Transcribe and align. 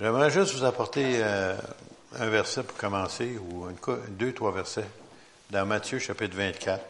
J'aimerais 0.00 0.30
juste 0.30 0.54
vous 0.54 0.64
apporter 0.64 1.18
euh, 1.22 1.54
un 2.18 2.30
verset 2.30 2.62
pour 2.62 2.78
commencer, 2.78 3.36
ou 3.36 3.68
deux, 4.08 4.32
trois 4.32 4.50
versets, 4.50 4.88
dans 5.50 5.66
Matthieu 5.66 5.98
chapitre 5.98 6.34
24. 6.38 6.82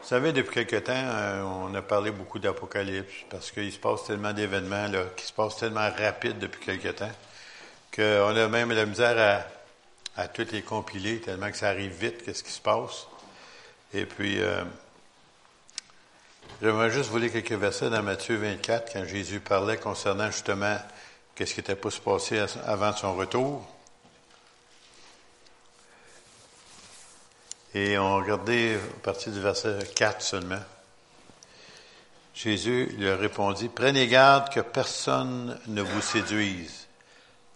Vous 0.00 0.06
savez, 0.06 0.34
depuis 0.34 0.52
quelque 0.52 0.84
temps, 0.84 0.92
euh, 0.94 1.42
on 1.44 1.74
a 1.74 1.80
parlé 1.80 2.10
beaucoup 2.10 2.38
d'Apocalypse, 2.38 3.24
parce 3.30 3.50
qu'il 3.50 3.72
se 3.72 3.78
passe 3.78 4.04
tellement 4.04 4.34
d'événements, 4.34 4.90
qui 5.16 5.24
se 5.24 5.32
passent 5.32 5.56
tellement 5.56 5.88
rapide 5.96 6.38
depuis 6.38 6.60
quelque 6.60 6.88
temps, 6.88 7.10
qu'on 7.96 8.36
a 8.36 8.48
même 8.48 8.72
la 8.72 8.84
misère 8.84 9.46
à, 10.14 10.22
à 10.22 10.28
toutes 10.28 10.52
les 10.52 10.60
compiler, 10.60 11.20
tellement 11.20 11.50
que 11.50 11.56
ça 11.56 11.68
arrive 11.68 11.92
vite, 11.92 12.22
qu'est-ce 12.22 12.44
qui 12.44 12.52
se 12.52 12.60
passe. 12.60 13.06
Et 13.94 14.04
puis, 14.04 14.42
euh, 14.42 14.62
j'aimerais 16.60 16.90
juste 16.90 17.08
vous 17.08 17.16
lire 17.16 17.32
quelques 17.32 17.52
versets 17.52 17.88
dans 17.88 18.02
Matthieu 18.02 18.36
24, 18.36 18.92
quand 18.92 19.06
Jésus 19.06 19.40
parlait 19.40 19.78
concernant 19.78 20.30
justement 20.30 20.76
qu'est-ce 21.34 21.54
qui 21.54 21.60
était 21.60 21.76
pas 21.76 21.90
se 21.90 22.00
passer 22.00 22.44
avant 22.66 22.92
son 22.92 23.14
retour? 23.14 23.66
Et 27.74 27.98
on 27.98 28.16
regardait 28.16 28.76
à 28.76 29.00
partir 29.02 29.32
du 29.32 29.40
verset 29.40 29.78
4 29.96 30.22
seulement. 30.22 30.62
Jésus 32.32 32.94
leur 32.98 33.18
répondit, 33.18 33.68
Prenez 33.68 34.06
garde 34.06 34.52
que 34.52 34.60
personne 34.60 35.58
ne 35.66 35.82
vous 35.82 36.00
séduise, 36.00 36.86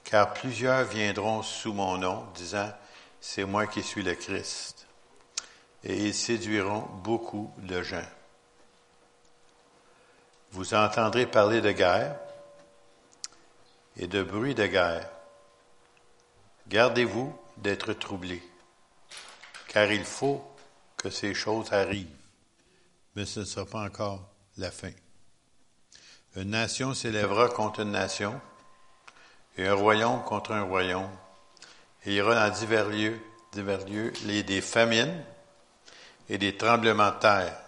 car 0.04 0.34
plusieurs 0.34 0.84
viendront 0.84 1.42
sous 1.42 1.72
mon 1.72 1.98
nom, 1.98 2.24
disant, 2.34 2.70
C'est 3.20 3.44
moi 3.44 3.66
qui 3.66 3.82
suis 3.82 4.02
le 4.02 4.14
Christ. 4.14 4.86
Et 5.84 5.96
ils 6.06 6.14
séduiront 6.14 6.88
beaucoup 7.04 7.52
de 7.58 7.82
gens. 7.82 8.06
Vous 10.50 10.74
entendrez 10.74 11.26
parler 11.26 11.60
de 11.60 11.70
guerre 11.70 12.16
et 13.98 14.06
de 14.06 14.22
bruit 14.22 14.54
de 14.54 14.66
guerre. 14.66 15.10
Gardez-vous 16.68 17.36
d'être 17.56 17.92
troublés, 17.92 18.42
car 19.68 19.90
il 19.90 20.04
faut 20.04 20.44
que 20.96 21.10
ces 21.10 21.34
choses 21.34 21.72
arrivent, 21.72 22.06
mais 23.16 23.26
ce 23.26 23.40
ne 23.40 23.44
sera 23.44 23.66
pas 23.66 23.82
encore 23.82 24.22
la 24.56 24.70
fin. 24.70 24.92
Une 26.36 26.50
nation 26.50 26.94
s'élèvera 26.94 27.48
contre 27.48 27.80
une 27.80 27.92
nation, 27.92 28.40
et 29.56 29.66
un 29.66 29.74
royaume 29.74 30.22
contre 30.24 30.52
un 30.52 30.62
royaume, 30.62 31.10
et 32.04 32.10
il 32.10 32.14
y 32.14 32.20
aura 32.20 32.48
dans 32.48 32.54
divers 32.54 32.88
lieux, 32.88 33.18
divers 33.52 33.84
lieux 33.86 34.12
des 34.44 34.60
famines 34.60 35.24
et 36.28 36.38
des 36.38 36.56
tremblements 36.56 37.10
de 37.10 37.18
terre. 37.18 37.58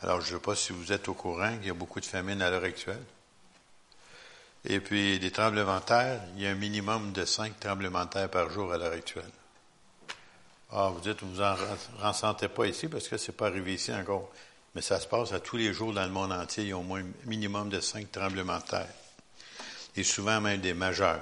Alors, 0.00 0.20
je 0.20 0.34
ne 0.34 0.38
sais 0.38 0.44
pas 0.44 0.54
si 0.54 0.72
vous 0.72 0.92
êtes 0.92 1.08
au 1.08 1.14
courant 1.14 1.56
qu'il 1.56 1.66
y 1.66 1.70
a 1.70 1.74
beaucoup 1.74 1.98
de 1.98 2.04
famines 2.04 2.42
à 2.42 2.50
l'heure 2.50 2.64
actuelle. 2.64 3.02
Et 4.66 4.80
puis, 4.80 5.18
des 5.18 5.30
tremblements 5.30 5.78
de 5.78 5.84
terre, 5.84 6.20
il 6.36 6.42
y 6.42 6.46
a 6.46 6.50
un 6.50 6.54
minimum 6.54 7.12
de 7.12 7.24
cinq 7.24 7.60
tremblements 7.60 8.06
de 8.06 8.10
terre 8.10 8.30
par 8.30 8.50
jour 8.50 8.72
à 8.72 8.78
l'heure 8.78 8.92
actuelle. 8.92 9.30
Ah, 10.72 10.90
vous 10.92 11.00
dites, 11.00 11.22
vous 11.22 11.42
en 11.42 11.54
ressentez 12.00 12.48
pas 12.48 12.66
ici 12.66 12.88
parce 12.88 13.06
que 13.06 13.16
c'est 13.16 13.36
pas 13.36 13.46
arrivé 13.46 13.74
ici 13.74 13.92
encore. 13.92 14.32
Mais 14.74 14.82
ça 14.82 14.98
se 14.98 15.06
passe 15.06 15.32
à 15.32 15.40
tous 15.40 15.56
les 15.56 15.72
jours 15.72 15.92
dans 15.92 16.02
le 16.02 16.10
monde 16.10 16.32
entier. 16.32 16.64
Il 16.64 16.70
y 16.70 16.72
a 16.72 16.76
au 16.76 16.82
moins 16.82 17.00
un 17.00 17.28
minimum 17.28 17.68
de 17.68 17.78
cinq 17.80 18.10
tremblements 18.10 18.58
de 18.58 18.64
terre. 18.64 18.88
Et 19.96 20.02
souvent 20.02 20.40
même 20.40 20.60
des 20.60 20.74
majeurs. 20.74 21.20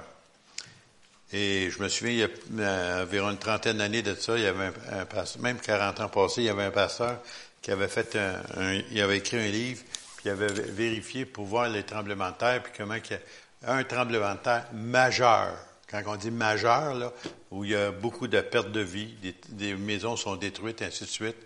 Et 1.33 1.69
je 1.69 1.81
me 1.81 1.89
souviens, 1.89 2.27
il 2.49 2.59
y 2.59 2.63
a 2.63 3.03
environ 3.03 3.31
une 3.31 3.37
trentaine 3.37 3.77
d'années 3.77 4.03
de 4.03 4.15
ça, 4.15 4.37
il 4.37 4.43
y 4.43 4.47
avait 4.47 4.71
un, 4.91 5.05
pasteur, 5.05 5.41
même 5.41 5.59
40 5.59 5.99
ans 5.99 6.09
passés, 6.09 6.41
il 6.41 6.45
y 6.45 6.49
avait 6.49 6.65
un 6.65 6.71
pasteur 6.71 7.19
qui 7.59 7.71
avait 7.71 7.87
fait 7.87 8.15
un, 8.15 8.73
il 8.91 9.01
avait 9.01 9.17
écrit 9.17 9.37
un 9.37 9.47
livre 9.47 9.81
il 10.25 10.31
avait 10.31 10.47
vérifié 10.47 11.25
pour 11.25 11.45
voir 11.45 11.69
les 11.69 11.83
tremblements 11.83 12.31
de 12.31 12.37
terre, 12.37 12.63
puis 12.63 12.73
comment 12.75 12.95
il 12.95 13.11
y 13.11 13.13
a 13.13 13.73
un 13.73 13.83
tremblement 13.83 14.33
de 14.35 14.39
terre 14.39 14.67
majeur. 14.73 15.57
Quand 15.89 16.01
on 16.07 16.15
dit 16.15 16.31
majeur, 16.31 16.95
là, 16.95 17.13
où 17.51 17.63
il 17.63 17.71
y 17.71 17.75
a 17.75 17.91
beaucoup 17.91 18.27
de 18.27 18.41
pertes 18.41 18.71
de 18.71 18.79
vie, 18.79 19.15
des, 19.49 19.75
maisons 19.75 20.15
sont 20.15 20.35
détruites, 20.35 20.81
ainsi 20.81 21.03
de 21.03 21.09
suite, 21.09 21.37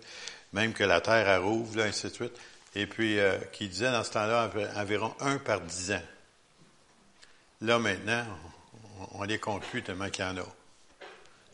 même 0.52 0.72
que 0.72 0.84
la 0.84 1.00
terre 1.00 1.28
arrouve, 1.28 1.78
ainsi 1.78 2.08
de 2.08 2.12
suite. 2.12 2.32
Et 2.74 2.86
puis, 2.86 3.18
euh, 3.18 3.36
qui 3.52 3.68
disait 3.68 3.90
dans 3.90 4.04
ce 4.04 4.12
temps-là 4.12 4.50
environ 4.76 5.14
un 5.20 5.38
par 5.38 5.60
dix 5.60 5.92
ans. 5.92 6.02
Là, 7.60 7.78
maintenant, 7.78 8.24
on, 9.12 9.24
les 9.24 9.38
compte 9.38 9.64
tellement 9.84 10.08
qu'il 10.10 10.24
y 10.24 10.28
en 10.28 10.36
a. 10.36 10.46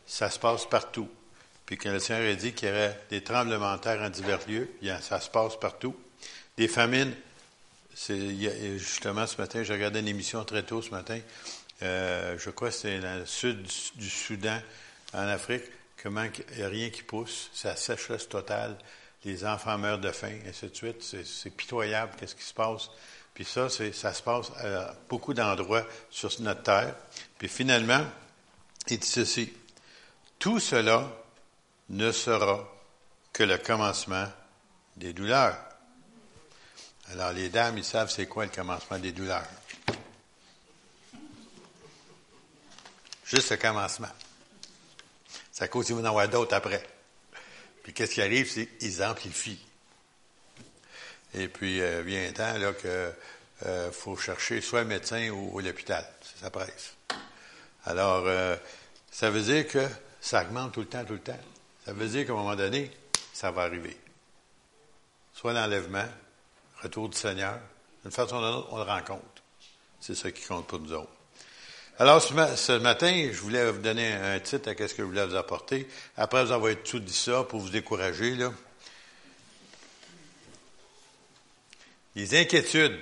Ça 0.05 0.29
se 0.29 0.37
passe 0.39 0.65
partout. 0.65 1.09
Puis 1.65 1.77
quand 1.77 1.91
le 1.91 1.99
Seigneur 1.99 2.31
a 2.31 2.35
dit 2.35 2.53
qu'il 2.53 2.69
y 2.69 2.71
aurait 2.71 2.99
des 3.09 3.23
tremblements 3.23 3.75
de 3.75 3.81
terre 3.81 4.01
en 4.01 4.09
divers 4.09 4.39
lieux, 4.47 4.69
ça 5.01 5.19
se 5.19 5.29
passe 5.29 5.59
partout. 5.59 5.95
Des 6.57 6.67
famines, 6.69 7.13
justement 7.97 9.27
ce 9.27 9.37
matin, 9.41 9.63
j'ai 9.63 9.73
regardé 9.73 9.99
une 9.99 10.07
émission 10.07 10.43
très 10.45 10.63
tôt 10.63 10.81
ce 10.81 10.89
matin. 10.89 11.19
Euh, 11.83 12.37
je 12.39 12.49
crois 12.49 12.69
que 12.69 12.75
c'est 12.75 12.99
dans 12.99 13.19
le 13.19 13.25
sud 13.25 13.67
du 13.95 14.09
Soudan, 14.09 14.59
en 15.13 15.27
Afrique, 15.27 15.63
comment 16.01 16.25
rien 16.57 16.89
qui 16.89 17.03
pousse, 17.03 17.49
c'est 17.53 17.67
la 17.67 17.75
sécheresse 17.75 18.29
totale, 18.29 18.77
les 19.25 19.43
enfants 19.43 19.77
meurent 19.77 19.99
de 19.99 20.11
faim, 20.11 20.31
et 20.45 20.49
ainsi 20.49 20.67
de 20.67 20.75
suite. 20.75 21.01
C'est 21.01 21.49
pitoyable, 21.49 22.13
qu'est-ce 22.17 22.35
qui 22.35 22.43
se 22.43 22.53
passe. 22.53 22.89
Puis 23.33 23.43
ça, 23.43 23.67
ça 23.69 24.13
se 24.13 24.23
passe 24.23 24.51
à 24.57 24.95
beaucoup 25.09 25.33
d'endroits 25.33 25.85
sur 26.09 26.31
notre 26.39 26.63
terre. 26.63 26.95
Puis 27.37 27.49
finalement, 27.49 28.05
il 28.87 28.99
dit 28.99 29.07
ceci, 29.07 29.51
tout 30.39 30.59
cela 30.59 31.11
ne 31.89 32.11
sera 32.11 32.65
que 33.33 33.43
le 33.43 33.57
commencement 33.57 34.27
des 34.95 35.11
douleurs. 35.11 35.57
Alors, 37.11 37.31
les 37.31 37.49
dames, 37.49 37.77
ils 37.77 37.83
savent 37.83 38.09
c'est 38.09 38.27
quoi 38.27 38.45
le 38.45 38.51
commencement 38.51 38.97
des 38.97 39.11
douleurs. 39.11 39.47
Juste 43.25 43.51
le 43.51 43.57
commencement. 43.57 44.11
Ça 45.51 45.67
cause 45.67 45.85
qu'il 45.85 45.95
va 45.95 46.01
en 46.01 46.05
avoir 46.05 46.27
d'autres 46.27 46.55
après. 46.55 46.83
Puis 47.83 47.93
qu'est-ce 47.93 48.15
qui 48.15 48.21
arrive, 48.21 48.49
c'est 48.49 48.65
qu'ils 48.65 49.03
amplifient. 49.03 49.63
Et 51.33 51.47
puis, 51.47 51.81
euh, 51.81 52.01
vient 52.01 52.27
un 52.27 52.31
temps 52.31 52.57
là, 52.57 52.73
que 52.73 53.11
euh, 53.65 53.91
faut 53.91 54.17
chercher 54.17 54.61
soit 54.61 54.81
un 54.81 54.85
médecin 54.85 55.29
ou, 55.29 55.59
l'hôpital. 55.59 56.05
Ça 56.41 56.49
presse. 56.49 56.95
Alors, 57.85 58.23
euh, 58.25 58.55
ça 59.11 59.29
veut 59.29 59.41
dire 59.41 59.67
que 59.67 59.87
ça 60.19 60.41
augmente 60.41 60.73
tout 60.73 60.81
le 60.81 60.87
temps, 60.87 61.05
tout 61.05 61.13
le 61.13 61.19
temps. 61.19 61.39
Ça 61.85 61.93
veut 61.93 62.07
dire 62.07 62.25
qu'à 62.25 62.33
un 62.33 62.35
moment 62.35 62.55
donné, 62.55 62.91
ça 63.33 63.51
va 63.51 63.63
arriver. 63.63 63.97
Soit 65.33 65.53
l'enlèvement, 65.53 66.07
retour 66.85 67.09
du 67.09 67.17
Seigneur. 67.17 67.59
D'une 68.03 68.11
façon 68.11 68.37
ou 68.37 68.39
d'une 68.39 68.49
autre, 68.49 68.67
on 68.71 68.77
le 68.77 68.83
rencontre. 68.83 69.43
C'est 69.99 70.15
ça 70.15 70.31
qui 70.31 70.43
compte 70.43 70.67
pour 70.67 70.79
nous 70.79 70.93
autres. 70.93 71.11
Alors, 71.97 72.21
ce 72.21 72.77
matin, 72.77 73.29
je 73.31 73.39
voulais 73.39 73.71
vous 73.71 73.79
donner 73.79 74.13
un 74.13 74.39
titre 74.39 74.69
à 74.69 74.73
ce 74.75 74.93
que 74.93 75.01
je 75.01 75.03
voulais 75.03 75.25
vous 75.25 75.35
apporter. 75.35 75.87
Après 76.17 76.43
vous 76.43 76.51
avoir 76.51 76.73
tout 76.83 76.99
dit 76.99 77.13
ça 77.13 77.43
pour 77.43 77.59
vous 77.59 77.69
décourager, 77.69 78.35
là. 78.35 78.51
Les 82.15 82.39
inquiétudes. 82.39 82.99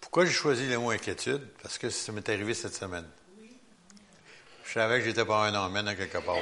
Pourquoi 0.00 0.26
j'ai 0.26 0.32
choisi 0.32 0.68
le 0.68 0.78
mot 0.78 0.90
inquiétude? 0.90 1.42
Parce 1.62 1.78
que 1.78 1.90
ça 1.90 2.12
m'est 2.12 2.28
arrivé 2.28 2.54
cette 2.54 2.74
semaine. 2.74 3.08
Je 4.64 4.72
savais 4.72 4.98
que 4.98 5.04
j'étais 5.04 5.24
pas 5.24 5.46
un 5.46 5.54
homme, 5.54 5.80
dans 5.80 5.96
quelque 5.96 6.18
part. 6.18 6.36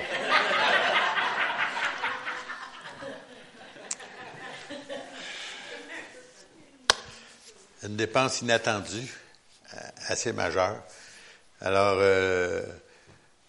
Une 7.82 7.97
dépense 7.97 8.41
inattendue, 8.43 9.12
euh, 9.75 9.78
assez 10.09 10.32
majeure. 10.32 10.82
Alors, 11.60 11.97
euh, 11.98 12.65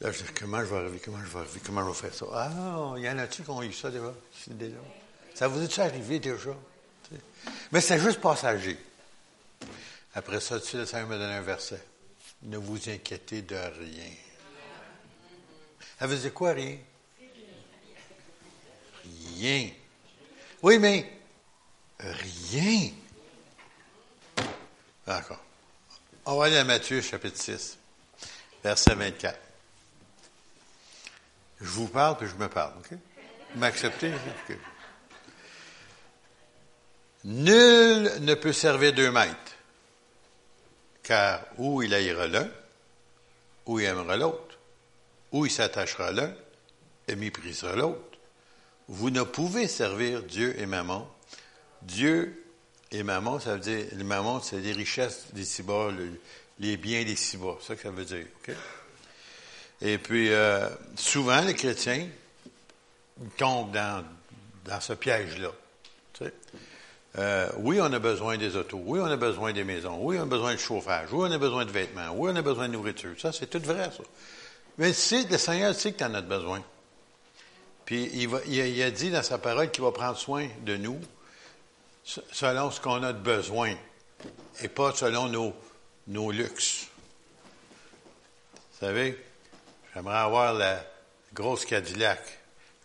là, 0.01 0.11
je 0.11 0.23
dis, 0.23 0.33
comment 0.39 0.59
je 0.59 0.65
vais 0.65 0.77
arriver, 0.77 0.99
comment 1.03 1.19
je 1.19 1.29
vais 1.29 1.39
arriver, 1.39 1.59
comment 1.65 1.83
je 1.83 1.89
vais 1.89 2.09
faire 2.09 2.13
ça? 2.13 2.25
Ah, 2.33 2.93
il 2.97 3.03
y 3.03 3.09
en 3.09 3.17
a-tu 3.17 3.43
qui 3.43 3.49
ont 3.49 3.63
eu 3.63 3.73
ça 3.73 3.89
déjà? 3.89 4.13
Ça 5.33 5.47
vous 5.47 5.63
est-tu 5.63 5.79
arrivé 5.81 6.19
déjà? 6.19 6.51
Mais 7.71 7.81
c'est 7.81 7.99
juste 7.99 8.21
passager. 8.21 8.77
Après 10.15 10.39
ça, 10.39 10.59
tu 10.59 10.67
sais, 10.67 10.77
le 10.77 10.85
Seigneur 10.85 11.07
me 11.07 11.17
donne 11.17 11.31
un 11.31 11.41
verset. 11.41 11.81
Ne 12.43 12.57
vous 12.57 12.89
inquiétez 12.89 13.41
de 13.41 13.55
rien. 13.55 14.11
Ça 15.99 16.07
veut 16.07 16.17
dire 16.17 16.33
quoi, 16.33 16.53
rien? 16.53 16.77
Rien. 19.35 19.69
Oui, 20.61 20.77
mais 20.79 21.11
rien. 21.99 22.91
D'accord. 25.05 25.39
On 26.25 26.37
va 26.37 26.45
aller 26.45 26.57
à 26.57 26.63
Matthieu 26.63 27.01
chapitre 27.01 27.41
6, 27.41 27.77
verset 28.63 28.95
24. 28.95 29.37
Je 31.59 31.65
vous 31.65 31.87
parle 31.87 32.17
puis 32.17 32.27
je 32.27 32.35
me 32.35 32.47
parle, 32.47 32.73
OK? 32.79 32.97
Vous 33.53 33.59
m'acceptez? 33.59 34.11
Nul 37.25 38.11
ne 38.21 38.33
peut 38.33 38.53
servir 38.53 38.93
deux 38.93 39.11
maîtres, 39.11 39.35
car 41.03 41.41
ou 41.57 41.81
il 41.81 41.93
haïra 41.93 42.27
l'un, 42.27 42.49
ou 43.65 43.79
il 43.79 43.85
aimera 43.85 44.17
l'autre, 44.17 44.57
ou 45.31 45.45
il 45.45 45.51
s'attachera 45.51 46.11
l'un 46.11 46.33
et 47.07 47.15
méprisera 47.15 47.75
l'autre. 47.75 48.17
Vous 48.87 49.09
ne 49.09 49.23
pouvez 49.23 49.67
servir 49.67 50.23
Dieu 50.23 50.59
et 50.59 50.65
maman. 50.65 51.09
Dieu 51.81 52.42
Et 52.93 53.01
mammon, 53.01 53.39
ça 53.39 53.55
veut 53.55 53.59
dire, 53.59 53.85
le 53.91 54.03
mammon, 54.03 54.39
c'est 54.39 54.59
les 54.59 54.71
richesses 54.71 55.25
des 55.33 55.45
cibas, 55.45 55.89
les 56.59 56.77
biens 56.77 57.03
des 57.03 57.15
cibas. 57.15 57.55
C'est 57.59 57.69
ça 57.69 57.75
que 57.75 57.81
ça 57.81 57.89
veut 57.89 58.05
dire. 58.05 58.25
Et 59.81 59.97
puis, 59.97 60.31
euh, 60.31 60.69
souvent, 60.95 61.41
les 61.41 61.55
chrétiens 61.55 62.07
tombent 63.37 63.71
dans, 63.71 64.05
dans 64.65 64.79
ce 64.79 64.93
piège-là. 64.93 65.49
Euh, 67.17 67.49
oui, 67.57 67.79
on 67.81 67.91
a 67.93 67.99
besoin 67.99 68.37
des 68.37 68.55
autos. 68.55 68.81
Oui, 68.85 68.99
on 69.01 69.05
a 69.05 69.17
besoin 69.17 69.53
des 69.53 69.63
maisons. 69.63 69.97
Oui, 69.99 70.17
on 70.19 70.23
a 70.23 70.25
besoin 70.25 70.53
de 70.53 70.59
chauffage. 70.59 71.09
Oui, 71.11 71.27
on 71.29 71.31
a 71.31 71.37
besoin 71.37 71.65
de 71.65 71.71
vêtements. 71.71 72.11
Oui, 72.15 72.31
on 72.31 72.35
a 72.35 72.41
besoin 72.41 72.67
de 72.67 72.73
nourriture. 72.73 73.13
Ça, 73.19 73.31
c'est 73.31 73.47
tout 73.47 73.59
vrai, 73.59 73.89
ça. 73.95 74.03
Mais 74.77 74.87
le 74.87 75.37
Seigneur 75.37 75.75
sait 75.75 75.93
que 75.93 75.97
tu 75.97 76.03
en 76.03 76.13
as 76.13 76.21
besoin. 76.21 76.63
Puis 77.85 78.09
il, 78.13 78.29
va, 78.29 78.39
il, 78.47 78.81
a, 78.81 78.89
dit 78.89 79.11
dans 79.11 79.21
sa 79.21 79.37
parole 79.37 79.69
qu'il 79.69 79.83
va 79.83 79.91
prendre 79.91 80.17
soin 80.17 80.47
de 80.65 80.77
nous 80.77 80.99
selon 82.03 82.71
ce 82.71 82.81
qu'on 82.81 83.03
a 83.03 83.13
de 83.13 83.19
besoin 83.19 83.75
et 84.61 84.67
pas 84.67 84.93
selon 84.93 85.27
nos, 85.27 85.53
nos 86.07 86.31
luxes. 86.31 86.87
Vous 88.53 88.79
savez, 88.79 89.17
j'aimerais 89.93 90.17
avoir 90.17 90.53
la 90.53 90.83
grosse 91.33 91.65
Cadillac. 91.65 92.21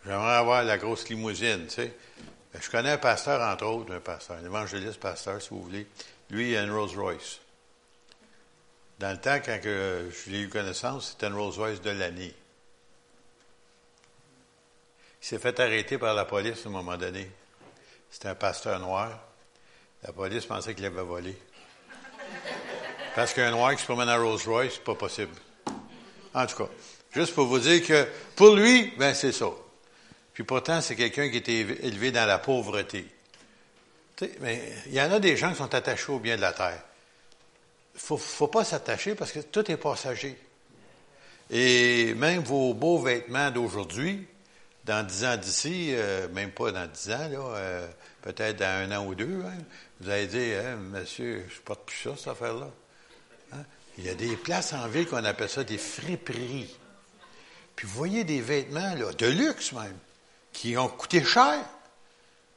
J'aimerais 0.05 0.35
avoir 0.35 0.63
la 0.63 0.77
grosse 0.77 1.09
limousine, 1.09 1.67
tu 1.67 1.75
sais. 1.75 1.93
Ben, 2.53 2.61
je 2.61 2.69
connais 2.69 2.91
un 2.91 2.97
pasteur, 2.97 3.41
entre 3.41 3.65
autres, 3.65 3.93
un 3.93 3.99
pasteur, 3.99 4.37
un 4.37 4.45
évangéliste 4.45 4.99
pasteur, 4.99 5.41
si 5.41 5.49
vous 5.49 5.61
voulez. 5.61 5.87
Lui, 6.29 6.51
il 6.51 6.57
a 6.57 6.63
une 6.63 6.71
Rolls 6.71 6.97
Royce. 6.97 7.39
Dans 8.99 9.11
le 9.11 9.17
temps, 9.17 9.39
quand 9.43 9.59
je 9.63 10.29
l'ai 10.29 10.41
eu 10.41 10.49
connaissance, 10.49 11.11
c'était 11.11 11.27
une 11.27 11.35
Rolls 11.35 11.53
Royce 11.55 11.81
de 11.81 11.91
l'année. 11.91 12.33
Il 15.21 15.25
s'est 15.25 15.39
fait 15.39 15.59
arrêter 15.59 15.97
par 15.97 16.13
la 16.13 16.25
police 16.25 16.65
à 16.65 16.69
un 16.69 16.71
moment 16.71 16.97
donné. 16.97 17.29
C'était 18.09 18.29
un 18.29 18.35
pasteur 18.35 18.79
noir. 18.79 19.09
La 20.03 20.11
police 20.11 20.45
pensait 20.45 20.73
qu'il 20.73 20.85
avait 20.85 21.01
volé. 21.01 21.37
Parce 23.15 23.33
qu'un 23.33 23.51
noir 23.51 23.75
qui 23.75 23.81
se 23.81 23.85
promène 23.85 24.09
à 24.09 24.17
Rolls 24.17 24.39
Royce, 24.45 24.73
c'est 24.75 24.83
pas 24.83 24.95
possible. 24.95 25.33
En 26.33 26.45
tout 26.45 26.55
cas, 26.55 26.69
juste 27.11 27.33
pour 27.33 27.47
vous 27.47 27.59
dire 27.59 27.85
que 27.85 28.07
pour 28.35 28.55
lui, 28.55 28.93
ben 28.97 29.13
c'est 29.13 29.31
ça. 29.31 29.49
Puis 30.33 30.43
pourtant, 30.43 30.79
c'est 30.79 30.95
quelqu'un 30.95 31.29
qui 31.29 31.37
était 31.37 31.59
élevé 31.59 32.11
dans 32.11 32.25
la 32.25 32.37
pauvreté. 32.37 33.05
mais 34.39 34.73
il 34.85 34.93
y 34.93 35.01
en 35.01 35.11
a 35.11 35.19
des 35.19 35.35
gens 35.35 35.51
qui 35.51 35.57
sont 35.57 35.73
attachés 35.75 36.11
au 36.11 36.19
bien 36.19 36.37
de 36.37 36.41
la 36.41 36.53
terre. 36.53 36.81
Faut, 37.95 38.17
faut 38.17 38.47
pas 38.47 38.63
s'attacher 38.63 39.15
parce 39.15 39.33
que 39.33 39.39
tout 39.39 39.69
est 39.69 39.75
passager. 39.75 40.39
Et 41.49 42.13
même 42.13 42.41
vos 42.41 42.73
beaux 42.73 42.99
vêtements 42.99 43.51
d'aujourd'hui, 43.51 44.28
dans 44.89 45.05
dix 45.05 45.23
ans 45.23 45.37
d'ici, 45.37 45.89
euh, 45.91 46.27
même 46.29 46.49
pas 46.49 46.71
dans 46.71 46.87
dix 46.87 47.11
ans, 47.11 47.29
là, 47.29 47.55
euh, 47.55 47.87
peut-être 48.23 48.57
dans 48.57 48.65
un 48.65 48.97
an 48.97 49.05
ou 49.05 49.13
deux, 49.13 49.43
hein, 49.45 49.53
vous 50.01 50.09
allez 50.09 50.25
dire, 50.25 50.63
hein, 50.65 50.77
monsieur, 50.77 51.45
je 51.47 51.61
porte 51.61 51.85
plus 51.85 51.97
ça, 51.97 52.15
cette 52.17 52.29
affaire-là. 52.29 52.71
Hein? 53.53 53.63
Il 53.99 54.05
y 54.05 54.09
a 54.09 54.15
des 54.15 54.35
places 54.35 54.73
en 54.73 54.87
ville 54.87 55.05
qu'on 55.05 55.23
appelle 55.23 55.47
ça 55.47 55.63
des 55.63 55.77
friperies. 55.77 56.75
Puis 57.75 57.87
vous 57.87 57.93
voyez 57.93 58.23
des 58.23 58.41
vêtements, 58.41 58.95
là, 58.95 59.13
de 59.13 59.27
luxe 59.27 59.73
même 59.73 59.97
qui 60.53 60.75
ont 60.75 60.87
coûté 60.87 61.23
cher, 61.23 61.63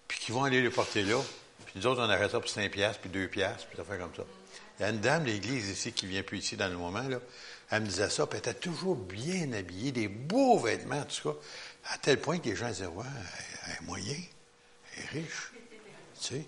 puis 0.08 0.18
qui 0.18 0.32
vont 0.32 0.44
aller 0.44 0.62
les 0.62 0.70
porter 0.70 1.02
là. 1.02 1.20
Puis 1.66 1.74
nous 1.76 1.86
autres, 1.86 2.00
on 2.00 2.08
arrête 2.08 2.30
ça 2.30 2.40
pour 2.40 2.48
5 2.48 2.70
piastres, 2.70 3.00
puis 3.02 3.10
2 3.10 3.28
piastres, 3.28 3.66
puis 3.66 3.76
ça 3.76 3.84
fait 3.84 3.98
comme 3.98 4.14
ça. 4.16 4.24
Il 4.78 4.82
y 4.82 4.84
a 4.86 4.88
une 4.88 5.00
dame 5.00 5.24
de 5.24 5.28
l'église 5.28 5.68
ici 5.68 5.92
qui 5.92 6.06
vient 6.06 6.22
plus 6.22 6.38
ici 6.38 6.56
dans 6.56 6.68
le 6.68 6.78
moment, 6.78 7.06
là. 7.06 7.18
Elle 7.70 7.82
me 7.82 7.86
disait 7.86 8.10
ça, 8.10 8.26
puis 8.26 8.38
elle 8.42 8.50
était 8.50 8.60
toujours 8.60 8.96
bien 8.96 9.50
habillée, 9.52 9.92
des 9.92 10.08
beaux 10.08 10.58
vêtements, 10.58 11.02
tout 11.04 11.30
ça, 11.30 11.36
à 11.86 11.98
tel 11.98 12.20
point 12.20 12.38
que 12.38 12.48
les 12.48 12.56
gens 12.56 12.68
disaient, 12.68 12.86
ouais, 12.86 13.04
elle 13.66 13.72
est 13.72 13.80
moyen, 13.86 14.16
elle 14.96 15.02
est 15.02 15.06
riche. 15.08 15.52
Tu 16.20 16.28
sais, 16.28 16.46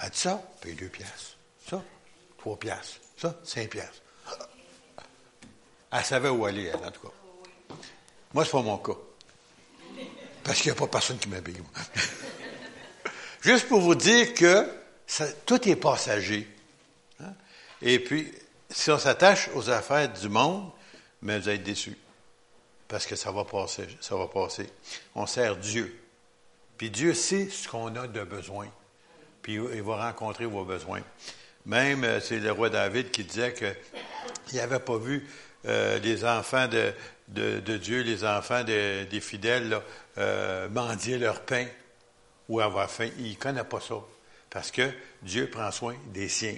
elle 0.00 0.10
dit 0.10 0.18
ça, 0.18 0.40
paye 0.60 0.74
2 0.74 0.86
piastres. 0.86 1.36
Ça, 1.68 1.82
3 2.38 2.56
piastres. 2.58 3.00
Ça, 3.16 3.34
5 3.42 3.68
piastres. 3.68 4.02
Elle 5.90 6.04
savait 6.04 6.28
où 6.28 6.44
aller, 6.44 6.64
elle, 6.66 6.84
en 6.84 6.90
tout 6.90 7.00
cas. 7.00 7.74
Moi, 8.32 8.44
c'est 8.44 8.50
pas 8.50 8.62
mon 8.62 8.76
cas. 8.76 8.92
Parce 10.44 10.60
qu'il 10.60 10.70
n'y 10.70 10.76
a 10.76 10.80
pas 10.80 10.86
personne 10.86 11.18
qui 11.18 11.28
m'habille. 11.28 11.60
Juste 13.40 13.66
pour 13.68 13.80
vous 13.80 13.94
dire 13.94 14.34
que 14.34 14.70
tout 15.46 15.68
est 15.68 15.76
passager. 15.76 16.46
Hein. 17.20 17.32
Et 17.80 17.98
puis, 17.98 18.32
si 18.70 18.90
on 18.90 18.98
s'attache 18.98 19.48
aux 19.54 19.70
affaires 19.70 20.12
du 20.12 20.28
monde, 20.28 20.70
mais 21.22 21.38
vous 21.38 21.48
êtes 21.48 21.62
déçus. 21.62 21.96
Parce 22.88 23.06
que 23.06 23.16
ça 23.16 23.30
va 23.30 23.44
passer, 23.44 23.86
ça 24.00 24.16
va 24.16 24.26
passer. 24.26 24.68
On 25.14 25.26
sert 25.26 25.56
Dieu. 25.56 25.94
Puis 26.78 26.90
Dieu 26.90 27.12
sait 27.12 27.48
ce 27.50 27.68
qu'on 27.68 27.94
a 27.96 28.06
de 28.06 28.24
besoin. 28.24 28.68
Puis 29.42 29.54
il 29.54 29.82
va 29.82 30.06
rencontrer 30.06 30.46
vos 30.46 30.64
besoins. 30.64 31.02
Même, 31.66 32.04
euh, 32.04 32.20
c'est 32.20 32.38
le 32.38 32.50
roi 32.50 32.70
David 32.70 33.10
qui 33.10 33.24
disait 33.24 33.52
qu'il 33.52 34.58
n'avait 34.58 34.78
pas 34.78 34.96
vu 34.96 35.28
euh, 35.66 35.98
les 35.98 36.24
enfants 36.24 36.66
de, 36.68 37.76
Dieu, 37.76 38.02
les 38.02 38.24
enfants 38.24 38.64
des 38.64 39.20
fidèles, 39.20 39.78
euh, 40.16 40.68
mendier 40.70 41.18
leur 41.18 41.42
pain 41.42 41.66
ou 42.48 42.60
avoir 42.60 42.90
faim. 42.90 43.10
Il 43.18 43.30
ne 43.30 43.34
connaît 43.34 43.64
pas 43.64 43.80
ça. 43.80 43.96
Parce 44.50 44.70
que 44.70 44.90
Dieu 45.22 45.50
prend 45.50 45.70
soin 45.70 45.94
des 46.06 46.28
siens. 46.28 46.56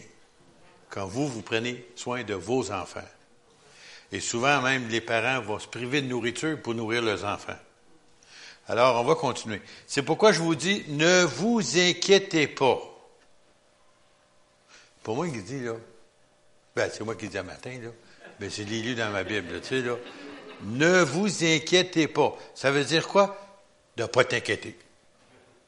Quand 0.89 1.07
vous, 1.07 1.27
vous 1.27 1.43
prenez 1.43 1.87
soin 1.97 2.23
de 2.23 2.35
vos 2.35 2.71
enfants. 2.71 3.01
Et 4.13 4.21
souvent, 4.21 4.61
même, 4.61 4.89
les 4.89 5.01
parents 5.01 5.41
vont 5.41 5.59
se 5.59 5.69
priver 5.69 6.03
de 6.03 6.07
nourriture 6.07 6.61
pour 6.61 6.75
nourrir 6.75 7.03
leurs 7.03 7.25
enfants. 7.25 7.57
Alors, 8.67 9.01
on 9.01 9.05
va 9.05 9.15
continuer. 9.15 9.61
C'est 9.87 10.03
pourquoi 10.03 10.33
je 10.33 10.41
vous 10.41 10.55
dis, 10.55 10.85
ne 10.89 11.25
vous 11.25 11.79
inquiétez 11.79 12.47
pas. 12.47 12.81
Pour 15.03 15.17
moi, 15.17 15.29
il 15.29 15.43
dit, 15.45 15.61
là, 15.61 15.75
ben, 16.77 16.91
c'est 16.93 17.05
moi 17.05 17.15
qui 17.15 17.29
dis 17.29 17.39
un 17.39 17.43
matin, 17.43 17.71
là, 17.71 17.91
mais 18.39 18.47
ben, 18.47 18.51
c'est 18.51 18.65
lu 18.65 18.95
dans 18.95 19.11
ma 19.11 19.25
Bible, 19.25 19.61
tu 19.61 19.69
sais, 19.69 19.83
là. 19.83 19.97
Ne 20.63 21.03
vous 21.03 21.45
inquiétez 21.45 22.07
pas. 22.07 22.37
Ça 22.55 22.71
veut 22.71 22.85
dire 22.85 23.09
quoi? 23.09 23.37
De 23.97 24.03
ne 24.03 24.09
pas 24.09 24.25
t'inquiéter. 24.25 24.77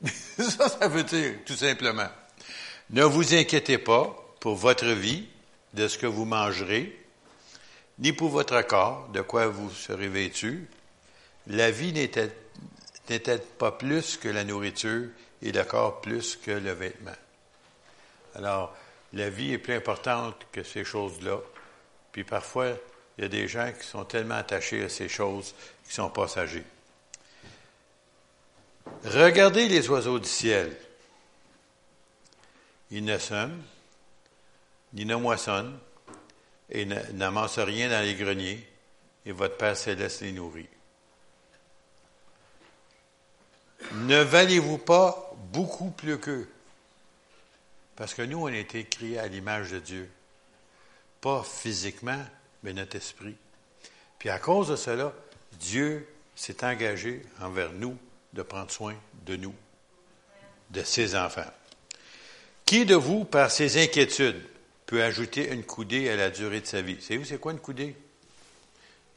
ça, 0.38 0.68
ça 0.68 0.88
veut 0.88 1.02
dire, 1.02 1.36
tout 1.46 1.56
simplement. 1.56 2.08
Ne 2.90 3.04
vous 3.04 3.34
inquiétez 3.34 3.78
pas 3.78 4.14
pour 4.38 4.54
votre 4.54 4.86
vie, 4.86 5.26
de 5.74 5.88
ce 5.88 5.98
que 5.98 6.06
vous 6.06 6.24
mangerez, 6.24 6.96
ni 7.98 8.12
pour 8.12 8.30
votre 8.30 8.62
corps, 8.62 9.08
de 9.08 9.20
quoi 9.20 9.46
vous 9.46 9.70
serez 9.70 10.08
vêtu. 10.08 10.68
La 11.46 11.70
vie 11.70 11.92
n'était 11.92 13.38
pas 13.58 13.72
plus 13.72 14.16
que 14.16 14.28
la 14.28 14.44
nourriture 14.44 15.08
et 15.42 15.52
le 15.52 15.64
corps 15.64 16.00
plus 16.00 16.36
que 16.36 16.50
le 16.50 16.72
vêtement. 16.72 17.10
Alors, 18.34 18.74
la 19.12 19.28
vie 19.28 19.52
est 19.52 19.58
plus 19.58 19.74
importante 19.74 20.36
que 20.52 20.62
ces 20.62 20.84
choses-là. 20.84 21.38
Puis 22.12 22.24
parfois, 22.24 22.70
il 23.18 23.22
y 23.22 23.24
a 23.24 23.28
des 23.28 23.48
gens 23.48 23.70
qui 23.78 23.86
sont 23.86 24.04
tellement 24.04 24.36
attachés 24.36 24.84
à 24.84 24.88
ces 24.88 25.08
choses 25.08 25.54
qui 25.86 25.94
sont 25.94 26.10
passagers. 26.10 26.64
Regardez 29.04 29.68
les 29.68 29.88
oiseaux 29.88 30.18
du 30.18 30.28
ciel. 30.28 30.76
Ils 32.90 33.04
ne 33.04 33.18
sèment, 33.18 33.62
ni 34.92 35.04
ne 35.04 35.16
moissonnent, 35.16 35.78
et 36.72 36.86
n'amassent 36.86 37.58
rien 37.58 37.90
dans 37.90 38.02
les 38.02 38.14
greniers, 38.14 38.66
et 39.26 39.32
votre 39.32 39.56
Père 39.58 39.76
céleste 39.76 40.22
les 40.22 40.32
nourrit. 40.32 40.68
Ne 43.92 44.22
valez-vous 44.22 44.78
pas 44.78 45.32
beaucoup 45.52 45.90
plus 45.90 46.18
qu'eux? 46.18 46.48
Parce 47.94 48.14
que 48.14 48.22
nous, 48.22 48.38
on 48.38 48.46
a 48.46 48.56
été 48.56 48.84
créés 48.84 49.18
à 49.18 49.28
l'image 49.28 49.70
de 49.70 49.80
Dieu. 49.80 50.10
Pas 51.20 51.44
physiquement, 51.44 52.24
mais 52.62 52.72
notre 52.72 52.96
esprit. 52.96 53.36
Puis 54.18 54.30
à 54.30 54.38
cause 54.38 54.68
de 54.68 54.76
cela, 54.76 55.12
Dieu 55.60 56.08
s'est 56.34 56.64
engagé 56.64 57.22
envers 57.40 57.72
nous 57.72 57.98
de 58.32 58.42
prendre 58.42 58.70
soin 58.70 58.96
de 59.26 59.36
nous, 59.36 59.54
de 60.70 60.82
ses 60.82 61.14
enfants. 61.16 61.50
Qui 62.64 62.86
de 62.86 62.94
vous, 62.94 63.24
par 63.24 63.50
ses 63.50 63.82
inquiétudes, 63.82 64.42
peut 64.92 65.02
ajouter 65.02 65.50
une 65.50 65.64
coudée 65.64 66.10
à 66.10 66.16
la 66.16 66.28
durée 66.28 66.60
de 66.60 66.66
sa 66.66 66.82
vie? 66.82 67.00
Savez-vous 67.00 67.24
c'est 67.24 67.40
quoi 67.40 67.52
une 67.52 67.60
coudée? 67.60 67.96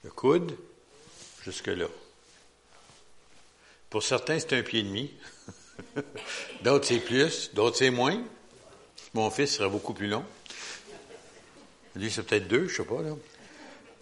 Le 0.06 0.10
coude, 0.10 0.56
jusque-là. 1.44 1.88
Pour 3.90 4.02
certains, 4.02 4.40
c'est 4.40 4.54
un 4.54 4.62
pied 4.62 4.80
et 4.80 4.84
demi. 4.84 5.12
d'autres, 6.64 6.88
c'est 6.88 7.02
plus. 7.02 7.54
D'autres, 7.54 7.76
c'est 7.76 7.90
moins. 7.90 8.24
Mon 9.14 9.30
fils 9.30 9.58
sera 9.58 9.68
beaucoup 9.68 9.94
plus 9.94 10.08
long. 10.08 10.24
Lui, 11.98 12.10
c'est 12.10 12.24
peut-être 12.24 12.48
deux, 12.48 12.70
je 12.70 12.78
sais 12.78 12.86
pas. 12.86 13.02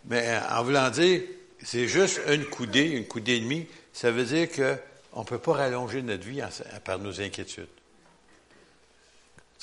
Mais 0.06 0.28
euh, 0.28 0.42
en 0.52 0.64
voulant 0.64 0.92
dire, 0.92 1.24
c'est 1.64 1.88
juste 1.88 2.22
une 2.28 2.46
coudée, 2.46 2.86
une 2.86 3.08
coudée 3.08 3.38
et 3.38 3.40
demie, 3.40 3.66
ça 3.94 4.12
veut 4.12 4.26
dire 4.26 4.48
qu'on 4.52 5.22
ne 5.22 5.26
peut 5.26 5.40
pas 5.40 5.54
rallonger 5.54 6.04
notre 6.04 6.24
vie 6.24 6.44
par 6.86 7.00
nos 7.00 7.20
inquiétudes. 7.20 7.66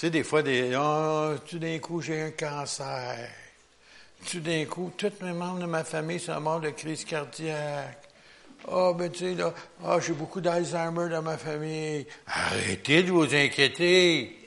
Tu 0.01 0.07
sais, 0.07 0.11
des 0.11 0.25
fois, 0.25 0.41
oh, 0.43 1.35
tout 1.47 1.59
d'un 1.59 1.79
coup, 1.79 2.01
j'ai 2.01 2.23
un 2.23 2.31
cancer. 2.31 3.29
Tout 4.31 4.41
d'un 4.41 4.65
coup, 4.65 4.91
tous 4.97 5.13
mes 5.21 5.35
membres 5.35 5.61
de 5.61 5.67
ma 5.67 5.85
famille 5.85 6.19
sont 6.19 6.41
morts 6.41 6.61
de 6.61 6.71
crise 6.71 7.05
cardiaque. 7.05 8.01
Ah, 8.65 8.71
oh, 8.73 8.95
ben, 8.95 9.11
tu 9.11 9.37
sais, 9.37 9.45
oh, 9.85 10.01
j'ai 10.01 10.15
beaucoup 10.15 10.41
d'Alzheimer 10.41 11.11
dans 11.11 11.21
ma 11.21 11.37
famille. 11.37 12.07
Arrêtez 12.27 13.03
de 13.03 13.11
vous 13.13 13.35
inquiéter. 13.35 14.39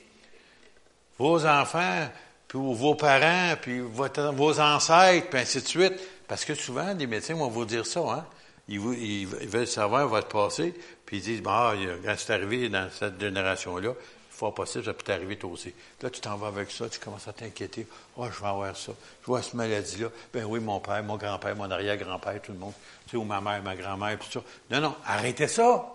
vos 1.20 1.46
enfants, 1.46 2.10
puis 2.48 2.60
vos 2.60 2.96
parents, 2.96 3.56
puis 3.62 3.80
vos 3.80 4.60
ancêtres, 4.60 5.30
puis 5.30 5.40
ainsi 5.40 5.62
de 5.62 5.68
suite. 5.68 6.00
Parce 6.28 6.46
que 6.46 6.56
souvent, 6.56 6.96
les 6.96 7.06
médecins 7.06 7.36
vont 7.36 7.50
vous 7.50 7.66
dire 7.66 7.86
ça, 7.86 8.00
hein? 8.00 8.26
Ils, 8.68 8.80
veulent 8.80 9.68
savoir 9.68 10.08
votre 10.08 10.30
passé, 10.30 10.74
puis 11.06 11.18
ils 11.18 11.24
disent, 11.24 11.44
bah, 11.44 11.76
quand 12.04 12.16
c'est 12.18 12.34
arrivé 12.34 12.70
dans 12.70 12.90
cette 12.90 13.20
génération-là, 13.20 13.94
fort 14.34 14.54
possible, 14.54 14.86
ça 14.86 14.94
peut 14.94 15.04
t'arriver 15.04 15.38
toi 15.38 15.52
aussi. 15.52 15.74
Là, 16.02 16.10
tu 16.10 16.20
t'en 16.20 16.36
vas 16.38 16.48
avec 16.48 16.72
ça, 16.72 16.90
tu 16.90 17.00
commences 17.00 17.28
à 17.28 17.34
t'inquiéter. 17.34 17.88
Oh, 18.18 18.26
je 18.32 18.42
vais 18.42 18.48
avoir 18.48 18.76
ça. 18.76 18.92
Je 19.22 19.26
vois 19.28 19.42
cette 19.42 19.54
maladie-là. 19.54 20.10
Ben 20.34 20.44
oui, 20.46 20.60
mon 20.60 20.80
père, 20.80 21.04
mon 21.04 21.18
grand-père, 21.18 21.56
mon 21.56 21.70
arrière-grand-père, 21.70 22.42
tout 22.42 22.52
le 22.52 22.58
monde. 22.58 22.74
Tu 23.06 23.12
sais, 23.12 23.18
ou 23.18 23.24
ma 23.24 23.40
mère, 23.42 23.62
ma 23.62 23.76
grand-mère, 23.76 24.18
tout 24.20 24.32
ça. 24.32 24.42
Non, 24.72 24.82
non, 24.82 24.96
arrêtez 25.06 25.48
ça. 25.48 25.86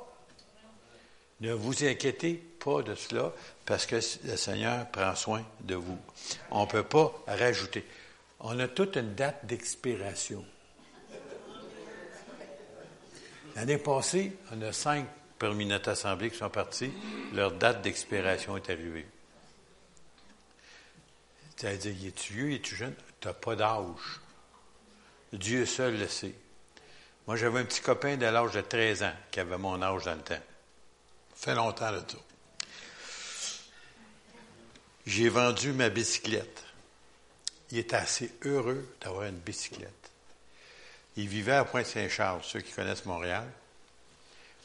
Ne 1.40 1.52
vous 1.52 1.85
inquiétez 1.85 2.35
pas 2.35 2.83
de 2.83 2.95
cela, 2.95 3.33
parce 3.64 3.87
que 3.87 3.97
le 3.97 4.37
Seigneur 4.37 4.87
prend 4.90 5.14
soin 5.14 5.45
de 5.61 5.75
vous. 5.75 5.99
On 6.50 6.62
ne 6.62 6.66
peut 6.66 6.83
pas 6.83 7.12
rajouter. 7.26 7.85
On 8.40 8.59
a 8.59 8.68
toute 8.68 8.97
une 8.97 9.14
date 9.14 9.45
d'expiration. 9.47 10.45
L'année 13.57 13.78
passée, 13.78 14.37
on 14.52 14.62
a 14.62 14.73
cinq 14.73 15.07
parmi 15.38 15.66
notre 15.66 15.90
assemblée 15.90 16.30
qui 16.30 16.37
sont 16.37 16.50
partis, 16.50 16.92
leur 17.33 17.52
date 17.52 17.83
d'expiration 17.83 18.57
est 18.57 18.71
arrivée. 18.71 19.07
C'est-à-dire, 21.57 22.09
es-tu 22.09 22.33
vieux, 22.33 22.52
es-tu 22.52 22.76
jeune? 22.76 22.95
Tu 23.21 23.26
n'as 23.28 23.35
pas 23.35 23.57
d'âge. 23.57 24.21
Dieu 25.33 25.66
seul 25.66 25.99
le 25.99 26.09
sait. 26.09 26.35
Moi, 27.26 27.37
j'avais 27.37 27.61
un 27.61 27.64
petit 27.64 27.80
copain 27.80 28.16
de 28.16 28.26
l'âge 28.26 28.52
de 28.52 28.61
13 28.61 29.02
ans 29.02 29.12
qui 29.30 29.40
avait 29.40 29.59
mon 29.59 29.83
âge 29.83 30.04
dans 30.04 30.14
le 30.14 30.23
temps. 30.23 30.40
Ça 31.35 31.52
fait 31.52 31.54
longtemps 31.54 31.90
le 31.90 32.02
tout. 32.02 32.16
J'ai 35.04 35.28
vendu 35.28 35.73
ma 35.73 35.88
bicyclette. 35.88 36.64
Il 37.71 37.78
était 37.78 37.97
assez 37.97 38.33
heureux 38.45 38.87
d'avoir 39.00 39.25
une 39.25 39.38
bicyclette. 39.38 40.11
Il 41.16 41.28
vivait 41.28 41.52
à 41.52 41.64
Pointe-Saint-Charles, 41.64 42.40
ceux 42.45 42.61
qui 42.61 42.73
connaissent 42.73 43.04
Montréal 43.04 43.47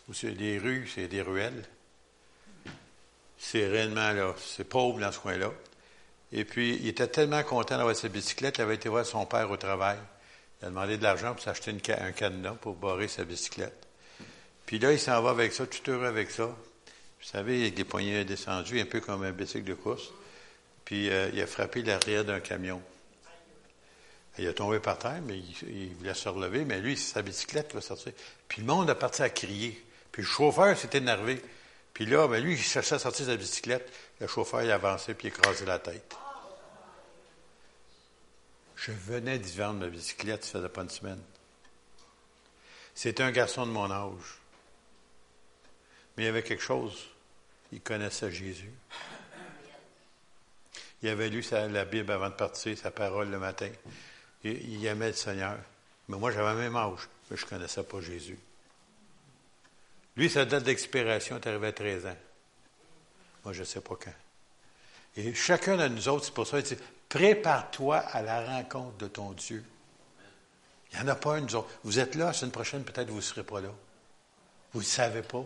où 0.10 0.14
c'est 0.14 0.32
des 0.32 0.58
rues, 0.58 0.90
c'est 0.94 1.08
des 1.08 1.22
ruelles. 1.22 1.64
C'est 3.38 3.68
réellement 3.68 4.12
là, 4.12 4.34
c'est 4.38 4.64
pauvre 4.64 5.00
dans 5.00 5.12
ce 5.12 5.20
coin-là. 5.20 5.52
Et 6.32 6.46
puis, 6.46 6.78
il 6.82 6.88
était 6.88 7.08
tellement 7.08 7.44
content 7.44 7.78
d'avoir 7.78 7.96
sa 7.96 8.08
bicyclette, 8.08 8.58
il 8.58 8.62
avait 8.62 8.76
été 8.76 8.90
voir 8.90 9.06
son 9.06 9.26
père 9.26 9.52
au 9.52 9.58
travail. 9.58 9.98
Il 10.62 10.66
a 10.66 10.70
demandé 10.70 10.98
de 10.98 11.04
l'argent 11.04 11.34
pour 11.34 11.44
s'acheter 11.44 11.76
un 12.00 12.12
cadenas 12.12 12.56
pour 12.56 12.76
barrer 12.76 13.08
sa 13.08 13.24
bicyclette. 13.24 13.88
Puis 14.66 14.80
là, 14.80 14.92
il 14.92 15.00
s'en 15.00 15.22
va 15.22 15.32
avec 15.32 15.54
ça, 15.54 15.68
tout 15.68 15.92
heureux 15.92 16.06
avec 16.06 16.32
ça. 16.32 16.46
Vous 16.46 17.30
savez, 17.30 17.62
avec 17.62 17.76
des 17.76 17.84
poignets 17.84 18.26
descendus, 18.26 18.80
un 18.80 18.86
peu 18.86 19.00
comme 19.00 19.24
un 19.24 19.32
bicycle 19.32 19.66
de 19.66 19.74
course. 19.74 20.12
Puis 20.86 21.10
euh, 21.10 21.30
il 21.34 21.42
a 21.42 21.48
frappé 21.48 21.82
l'arrière 21.84 22.26
d'un 22.26 22.40
camion. 22.40 22.82
Il 24.40 24.48
a 24.48 24.54
tombé 24.54 24.80
par 24.80 24.98
terre, 24.98 25.22
mais 25.26 25.38
il, 25.38 25.94
voulait 25.96 26.14
se 26.14 26.28
relever, 26.28 26.66
mais 26.66 26.80
lui, 26.80 26.98
sa 26.98 27.22
bicyclette 27.22 27.74
va 27.74 27.82
sortir. 27.82 28.14
Puis 28.48 28.62
le 28.62 28.68
monde 28.68 28.90
a 28.90 28.96
parti 28.96 29.22
à 29.22 29.30
crier. 29.30 29.84
Puis 30.14 30.22
le 30.22 30.28
chauffeur 30.28 30.78
s'est 30.78 30.96
énervé. 30.96 31.42
Puis 31.94 32.06
là, 32.06 32.28
ben 32.28 32.42
lui, 32.42 32.54
il 32.54 32.62
cherchait 32.62 32.96
à 32.96 33.00
sortir 33.00 33.26
sa 33.26 33.36
bicyclette. 33.36 33.92
Le 34.22 34.28
chauffeur, 34.28 34.62
il 34.62 34.72
avançait 34.72 35.16
puis 35.16 35.28
il 35.28 35.32
écrasait 35.32 35.66
la 35.66 35.80
tête. 35.80 36.16
Je 38.76 38.92
venais 38.92 39.40
d'y 39.40 39.58
vendre 39.58 39.80
ma 39.80 39.88
bicyclette, 39.88 40.46
ça 40.46 40.60
faisait 40.60 40.70
pas 40.70 40.84
une 40.84 40.90
semaine. 40.90 41.22
C'était 42.94 43.24
un 43.24 43.32
garçon 43.32 43.66
de 43.66 43.72
mon 43.72 43.90
âge. 43.90 44.40
Mais 46.16 46.24
il 46.24 46.26
y 46.28 46.30
avait 46.30 46.44
quelque 46.44 46.64
chose. 46.64 47.08
Il 47.72 47.82
connaissait 47.82 48.32
Jésus. 48.32 48.72
Il 51.02 51.10
avait 51.10 51.30
lu 51.30 51.44
la 51.52 51.86
Bible 51.86 52.12
avant 52.12 52.30
de 52.30 52.36
partir, 52.36 52.78
sa 52.78 52.92
parole 52.92 53.32
le 53.32 53.40
matin. 53.40 53.70
Il, 54.44 54.74
il 54.74 54.86
aimait 54.86 55.08
le 55.08 55.14
Seigneur. 55.14 55.58
Mais 56.08 56.18
moi, 56.18 56.32
j'avais 56.32 56.54
le 56.54 56.60
même 56.60 56.76
âge, 56.76 57.10
mais 57.32 57.38
je 57.38 57.46
ne 57.46 57.50
connaissais 57.50 57.84
pas 57.84 58.00
Jésus. 58.00 58.38
Lui, 60.16 60.30
sa 60.30 60.46
date 60.46 60.64
d'expiration 60.64 61.38
est 61.38 61.48
arrivée 61.48 61.68
à 61.68 61.72
13 61.72 62.06
ans. 62.06 62.18
Moi, 63.44 63.54
je 63.54 63.62
ne 63.62 63.66
sais 63.66 63.82
pas 63.82 63.96
quand. 64.02 64.14
Et 65.16 65.34
chacun 65.34 65.78
de 65.78 65.88
nous 65.88 66.08
autres, 66.08 66.26
c'est 66.26 66.34
pour 66.34 66.48
ça 66.48 66.62
qu'il 66.62 66.78
dit 66.78 66.84
prépare-toi 67.10 67.98
à 67.98 68.22
la 68.22 68.46
rencontre 68.46 68.98
de 68.98 69.08
ton 69.08 69.32
Dieu. 69.32 69.64
Il 70.92 71.00
n'y 71.00 71.06
en 71.06 71.08
a 71.08 71.16
pas 71.16 71.36
un, 71.36 71.42
nous 71.42 71.56
autres. 71.56 71.70
Vous 71.84 72.00
êtes 72.00 72.16
là, 72.16 72.26
la 72.28 72.34
semaine 72.34 72.52
prochaine, 72.52 72.84
peut-être 72.84 73.10
vous 73.10 73.18
ne 73.18 73.22
serez 73.22 73.44
pas 73.44 73.62
là. 73.62 73.70
Vous 74.74 74.80
ne 74.80 74.86
savez 74.86 75.22
pas. 75.22 75.44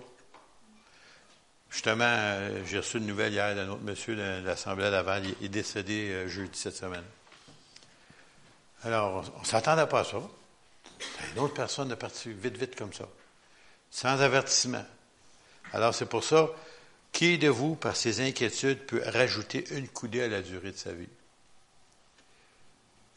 Justement, 1.70 2.06
euh, 2.06 2.64
j'ai 2.66 2.78
reçu 2.78 2.98
une 2.98 3.08
nouvelle 3.08 3.34
hier 3.34 3.56
d'un 3.56 3.70
autre 3.70 3.84
monsieur 3.84 4.16
de 4.16 4.46
l'Assemblée 4.46 4.86
à 4.86 4.90
Laval. 4.90 5.24
Il 5.26 5.46
est 5.46 5.50
décédé 5.50 6.12
euh, 6.12 6.28
jeudi 6.28 6.58
cette 6.58 6.76
semaine. 6.76 7.04
Alors, 8.84 9.34
on 9.38 9.42
ne 9.42 9.46
s'attendait 9.46 9.88
pas 9.88 10.02
à 10.02 10.04
ça. 10.06 10.22
Une 11.34 11.40
autre 11.40 11.54
personne 11.54 11.92
est 11.92 11.98
partie 11.98 12.32
vite, 12.32 12.58
vite 12.58 12.76
comme 12.76 12.94
ça 12.94 13.08
sans 13.92 14.22
avertissement. 14.22 14.86
Alors 15.74 15.94
c'est 15.94 16.06
pour 16.06 16.24
ça, 16.24 16.50
qui 17.12 17.38
de 17.38 17.50
vous, 17.50 17.76
par 17.76 17.96
ses 17.96 18.22
inquiétudes, 18.22 18.86
peut 18.86 19.02
rajouter 19.06 19.66
une 19.72 19.88
coudée 19.88 20.24
à 20.24 20.28
la 20.28 20.42
durée 20.42 20.72
de 20.72 20.78
sa 20.78 20.92
vie? 20.92 21.10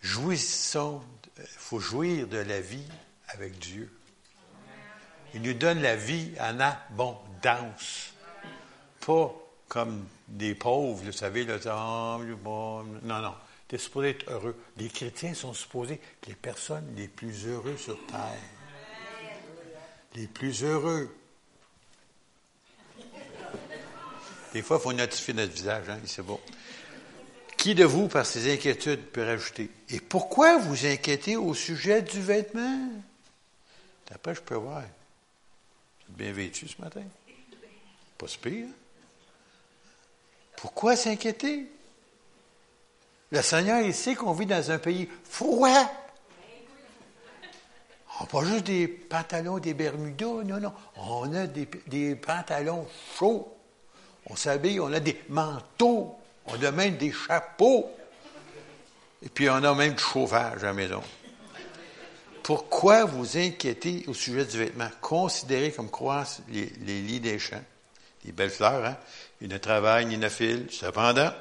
Jouissons, 0.01 1.03
il 1.39 1.45
faut 1.47 1.81
jouir 1.81 2.27
de 2.27 2.39
la 2.39 2.61
vie 2.61 2.89
avec 3.29 3.59
Dieu. 3.59 3.93
Il 5.35 5.43
nous 5.43 5.55
donne 5.55 5.83
la 5.83 5.97
vie 5.97 6.33
en 6.41 6.59
abondance. 6.59 8.15
Pas 9.05 9.33
comme 9.69 10.07
des 10.29 10.55
pauvres, 10.55 11.05
vous 11.05 11.13
savez, 11.13 11.45
là, 11.45 11.57
oh, 11.67 12.83
non, 13.03 13.19
non. 13.21 13.35
Tu 13.69 13.77
es 13.77 13.79
supposé 13.79 14.11
être 14.11 14.31
heureux. 14.31 14.57
Les 14.79 14.89
chrétiens 14.89 15.35
sont 15.35 15.55
supposés 15.55 15.95
être 15.95 16.27
les 16.27 16.35
personnes 16.35 16.93
les 16.97 17.07
plus 17.07 17.47
heureuses 17.47 17.79
sur 17.79 18.07
terre 18.07 18.39
les 20.15 20.27
plus 20.27 20.63
heureux. 20.65 21.15
Des 24.53 24.63
fois, 24.63 24.79
il 24.79 24.83
faut 24.83 24.93
notifier 24.93 25.35
notre 25.35 25.53
visage, 25.53 25.89
hein, 25.89 26.01
c'est 26.07 26.25
bon. 26.25 26.41
Qui 27.57 27.75
de 27.75 27.85
vous, 27.85 28.09
par 28.09 28.27
ses 28.27 28.53
inquiétudes, 28.53 29.03
peut 29.07 29.25
rajouter 29.25 29.71
Et 29.91 30.01
pourquoi 30.01 30.59
vous 30.59 30.87
inquiétez 30.87 31.37
au 31.37 31.55
sujet 31.55 32.03
du 32.03 32.21
vêtement 32.21 32.89
Après, 34.13 34.35
je 34.35 34.41
peux 34.41 34.57
voir. 34.57 34.83
Vous 34.83 36.13
êtes 36.13 36.17
bien 36.17 36.33
vêtu 36.33 36.67
ce 36.67 36.81
matin 36.81 37.03
Pas 38.19 38.27
si 38.27 38.39
pire. 38.39 38.67
Pourquoi 40.57 40.97
s'inquiéter? 40.97 41.67
Le 43.31 43.43
Seigneur, 43.43 43.81
il 43.83 43.95
sait 43.95 44.15
qu'on 44.15 44.33
vit 44.33 44.47
dans 44.47 44.71
un 44.71 44.79
pays 44.79 45.09
froid. 45.25 45.91
On 48.21 48.27
pas 48.27 48.45
juste 48.45 48.65
des 48.65 48.87
pantalons, 48.87 49.59
des 49.59 49.73
bermudas, 49.73 50.45
non, 50.45 50.61
non. 50.61 50.73
On 50.97 51.33
a 51.35 51.47
des, 51.47 52.15
pantalons 52.17 52.87
chauds. 53.19 53.57
On 54.27 54.37
s'habille, 54.37 54.79
on 54.79 54.93
a 54.93 55.01
des 55.01 55.19
manteaux. 55.31 56.15
On 56.47 56.63
a 56.63 56.71
même 56.71 56.97
des 56.97 57.13
chapeaux. 57.13 57.91
Et 59.23 59.29
puis 59.31 59.49
on 59.49 59.55
a 59.55 59.75
même 59.75 59.95
du 59.95 60.03
chauffage 60.03 60.63
à 60.63 60.67
la 60.67 60.73
maison. 60.75 61.03
Pourquoi 62.43 63.05
vous 63.05 63.39
inquiétez 63.39 64.05
au 64.07 64.15
sujet 64.15 64.45
du 64.45 64.59
vêtement? 64.59 64.89
Considérez 65.01 65.73
comme 65.73 65.91
croissent 65.91 66.43
les, 66.49 66.67
lits 66.67 67.21
des 67.21 67.39
champs, 67.39 67.63
les 68.25 68.33
belles 68.33 68.51
fleurs, 68.51 68.85
hein? 68.85 68.97
Ils 69.41 69.49
ne 69.49 69.59
travaillent 69.59 70.07
ni 70.07 70.19
ne 70.19 70.29
filent. 70.29 70.67
Cependant, 70.71 71.33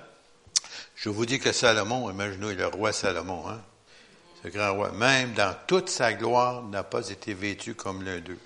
je 0.96 1.10
vous 1.10 1.26
dis 1.26 1.40
que 1.40 1.52
Salomon, 1.52 2.10
imaginez 2.10 2.54
le 2.54 2.68
roi 2.68 2.94
Salomon, 2.94 3.50
hein? 3.50 3.62
Ce 4.42 4.48
grand 4.48 4.74
roi, 4.74 4.92
même 4.92 5.34
dans 5.34 5.56
toute 5.68 5.90
sa 5.90 6.14
gloire, 6.14 6.64
n'a 6.64 6.84
pas 6.84 7.10
été 7.10 7.34
vêtu 7.34 7.76
comme 7.76 8.04
l'un 8.04 8.20
d'eux. 8.20 8.40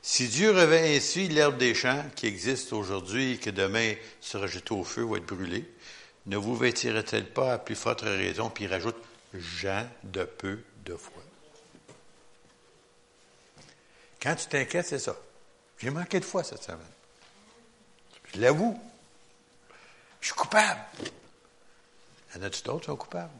Si 0.00 0.28
Dieu 0.28 0.52
revêt 0.52 0.96
ainsi 0.96 1.28
l'herbe 1.28 1.58
des 1.58 1.74
champs 1.74 2.04
qui 2.16 2.26
existe 2.26 2.72
aujourd'hui 2.72 3.32
et 3.32 3.38
que 3.38 3.50
demain 3.50 3.94
sera 4.20 4.46
jetée 4.46 4.72
au 4.72 4.84
feu 4.84 5.02
ou 5.02 5.16
être 5.16 5.26
brûlée, 5.26 5.68
ne 6.26 6.36
vous 6.36 6.56
vêtirait-elle 6.56 7.28
pas 7.30 7.54
à 7.54 7.58
plus 7.58 7.74
forte 7.74 8.02
raison, 8.02 8.48
puis 8.50 8.64
il 8.64 8.70
rajoute, 8.70 8.96
Jean 9.34 9.86
de 10.04 10.24
peu 10.24 10.60
de 10.84 10.94
foi. 10.94 11.22
Quand 14.20 14.34
tu 14.34 14.46
t'inquiètes, 14.46 14.86
c'est 14.86 14.98
ça. 14.98 15.16
J'ai 15.78 15.90
manqué 15.90 16.18
de 16.18 16.24
foi 16.24 16.42
cette 16.42 16.62
semaine. 16.62 16.80
Je 18.32 18.40
l'avoue. 18.40 18.80
Je 20.20 20.26
suis 20.26 20.34
coupable. 20.34 20.80
Y 22.34 22.38
en 22.38 22.42
a-tu 22.42 22.62
d'autres 22.62 22.80
qui 22.80 22.86
sont 22.86 22.96
coupables? 22.96 23.30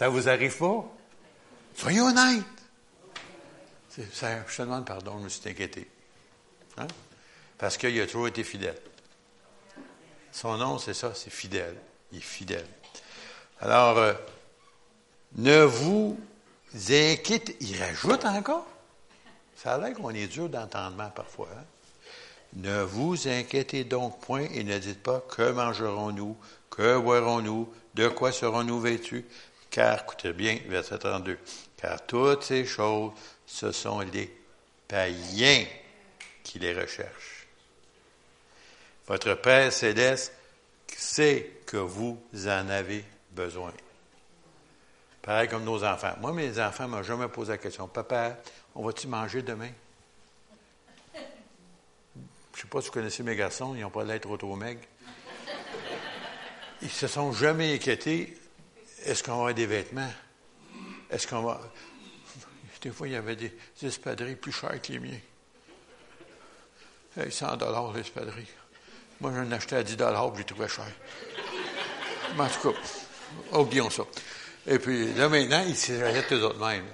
Ça 0.00 0.08
vous 0.08 0.30
arrive 0.30 0.56
pas? 0.56 0.82
Soyez 1.76 2.00
honnête. 2.00 2.42
Je 3.98 4.02
te 4.02 4.62
demande 4.62 4.86
pardon, 4.86 5.18
je 5.18 5.24
me 5.24 5.28
suis 5.28 5.46
inquiété. 5.46 5.86
Hein? 6.78 6.86
Parce 7.58 7.76
qu'il 7.76 8.00
a 8.00 8.06
toujours 8.06 8.28
été 8.28 8.42
fidèle. 8.42 8.80
Son 10.32 10.56
nom, 10.56 10.78
c'est 10.78 10.94
ça, 10.94 11.14
c'est 11.14 11.28
fidèle. 11.28 11.76
Il 12.12 12.16
est 12.16 12.22
fidèle. 12.22 12.66
Alors, 13.60 13.98
euh, 13.98 14.14
ne 15.36 15.64
vous 15.64 16.18
inquiétez. 16.88 17.58
Il 17.60 17.78
rajoute 17.78 18.24
encore. 18.24 18.66
Ça 19.54 19.74
a 19.74 19.78
l'air 19.78 19.92
qu'on 19.92 20.14
est 20.14 20.28
dur 20.28 20.48
d'entendement 20.48 21.10
parfois. 21.10 21.50
Hein? 21.54 21.64
Ne 22.54 22.80
vous 22.84 23.28
inquiétez 23.28 23.84
donc 23.84 24.18
point 24.22 24.46
et 24.54 24.64
ne 24.64 24.78
dites 24.78 25.02
pas 25.02 25.20
que 25.28 25.52
mangerons-nous, 25.52 26.38
que 26.70 26.98
boirons-nous, 26.98 27.70
de 27.94 28.08
quoi 28.08 28.32
serons-nous 28.32 28.80
vêtus, 28.80 29.26
car, 29.70 30.02
écoutez 30.02 30.32
bien, 30.32 30.58
verset 30.66 30.98
32, 30.98 31.38
car 31.76 32.04
toutes 32.06 32.42
ces 32.42 32.66
choses, 32.66 33.12
ce 33.46 33.72
sont 33.72 34.00
les 34.00 34.30
païens 34.88 35.64
qui 36.42 36.58
les 36.58 36.74
recherchent. 36.74 37.46
Votre 39.06 39.34
Père 39.34 39.72
céleste 39.72 40.32
sait 40.96 41.60
que 41.66 41.76
vous 41.76 42.20
en 42.46 42.68
avez 42.68 43.04
besoin. 43.30 43.72
Pareil 45.22 45.48
comme 45.48 45.64
nos 45.64 45.84
enfants. 45.84 46.14
Moi, 46.20 46.32
mes 46.32 46.58
enfants 46.58 46.84
ne 46.84 46.88
m'ont 46.88 47.02
jamais 47.02 47.28
posé 47.28 47.52
la 47.52 47.58
question, 47.58 47.86
Papa, 47.88 48.36
on 48.74 48.84
va-tu 48.84 49.06
manger 49.06 49.42
demain? 49.42 49.70
Je 51.14 51.20
ne 52.56 52.62
sais 52.62 52.68
pas 52.68 52.80
si 52.80 52.88
vous 52.88 52.92
connaissez 52.92 53.22
mes 53.22 53.36
garçons, 53.36 53.74
ils 53.74 53.82
n'ont 53.82 53.90
pas 53.90 54.04
l'être 54.04 54.36
trop 54.36 54.56
maigres. 54.56 54.80
Ils 56.82 56.90
se 56.90 57.06
sont 57.06 57.32
jamais 57.32 57.74
inquiétés. 57.74 58.39
Est-ce 59.04 59.22
qu'on 59.22 59.32
va 59.32 59.38
avoir 59.38 59.54
des 59.54 59.66
vêtements? 59.66 60.12
Est-ce 61.10 61.26
qu'on 61.26 61.42
va. 61.42 61.60
Des 62.82 62.90
fois, 62.90 63.08
il 63.08 63.12
y 63.12 63.16
avait 63.16 63.36
des 63.36 63.52
espadrilles 63.82 64.36
plus 64.36 64.52
chères 64.52 64.80
que 64.80 64.92
les 64.92 64.98
miens. 64.98 65.20
Hey, 67.16 67.30
100 67.30 67.56
dollars 67.56 67.92
l'espadrille. 67.92 68.46
Moi, 69.20 69.32
j'en 69.34 69.50
ai 69.50 69.54
acheté 69.54 69.76
à 69.76 69.82
10 69.82 69.96
dollars, 69.96 70.32
je 70.34 70.38
l'ai 70.38 70.44
trouvé 70.44 70.68
cher. 70.68 70.86
Mais 72.36 72.42
en 72.44 72.48
tout 72.48 72.72
cas, 72.72 72.78
oublions 73.58 73.90
ça. 73.90 74.04
Et 74.66 74.78
puis, 74.78 75.12
là, 75.14 75.28
maintenant, 75.28 75.62
ils 75.66 75.76
s'arrêtent 75.76 76.32
eux 76.32 76.42
autres 76.42 76.64
mêmes. 76.64 76.86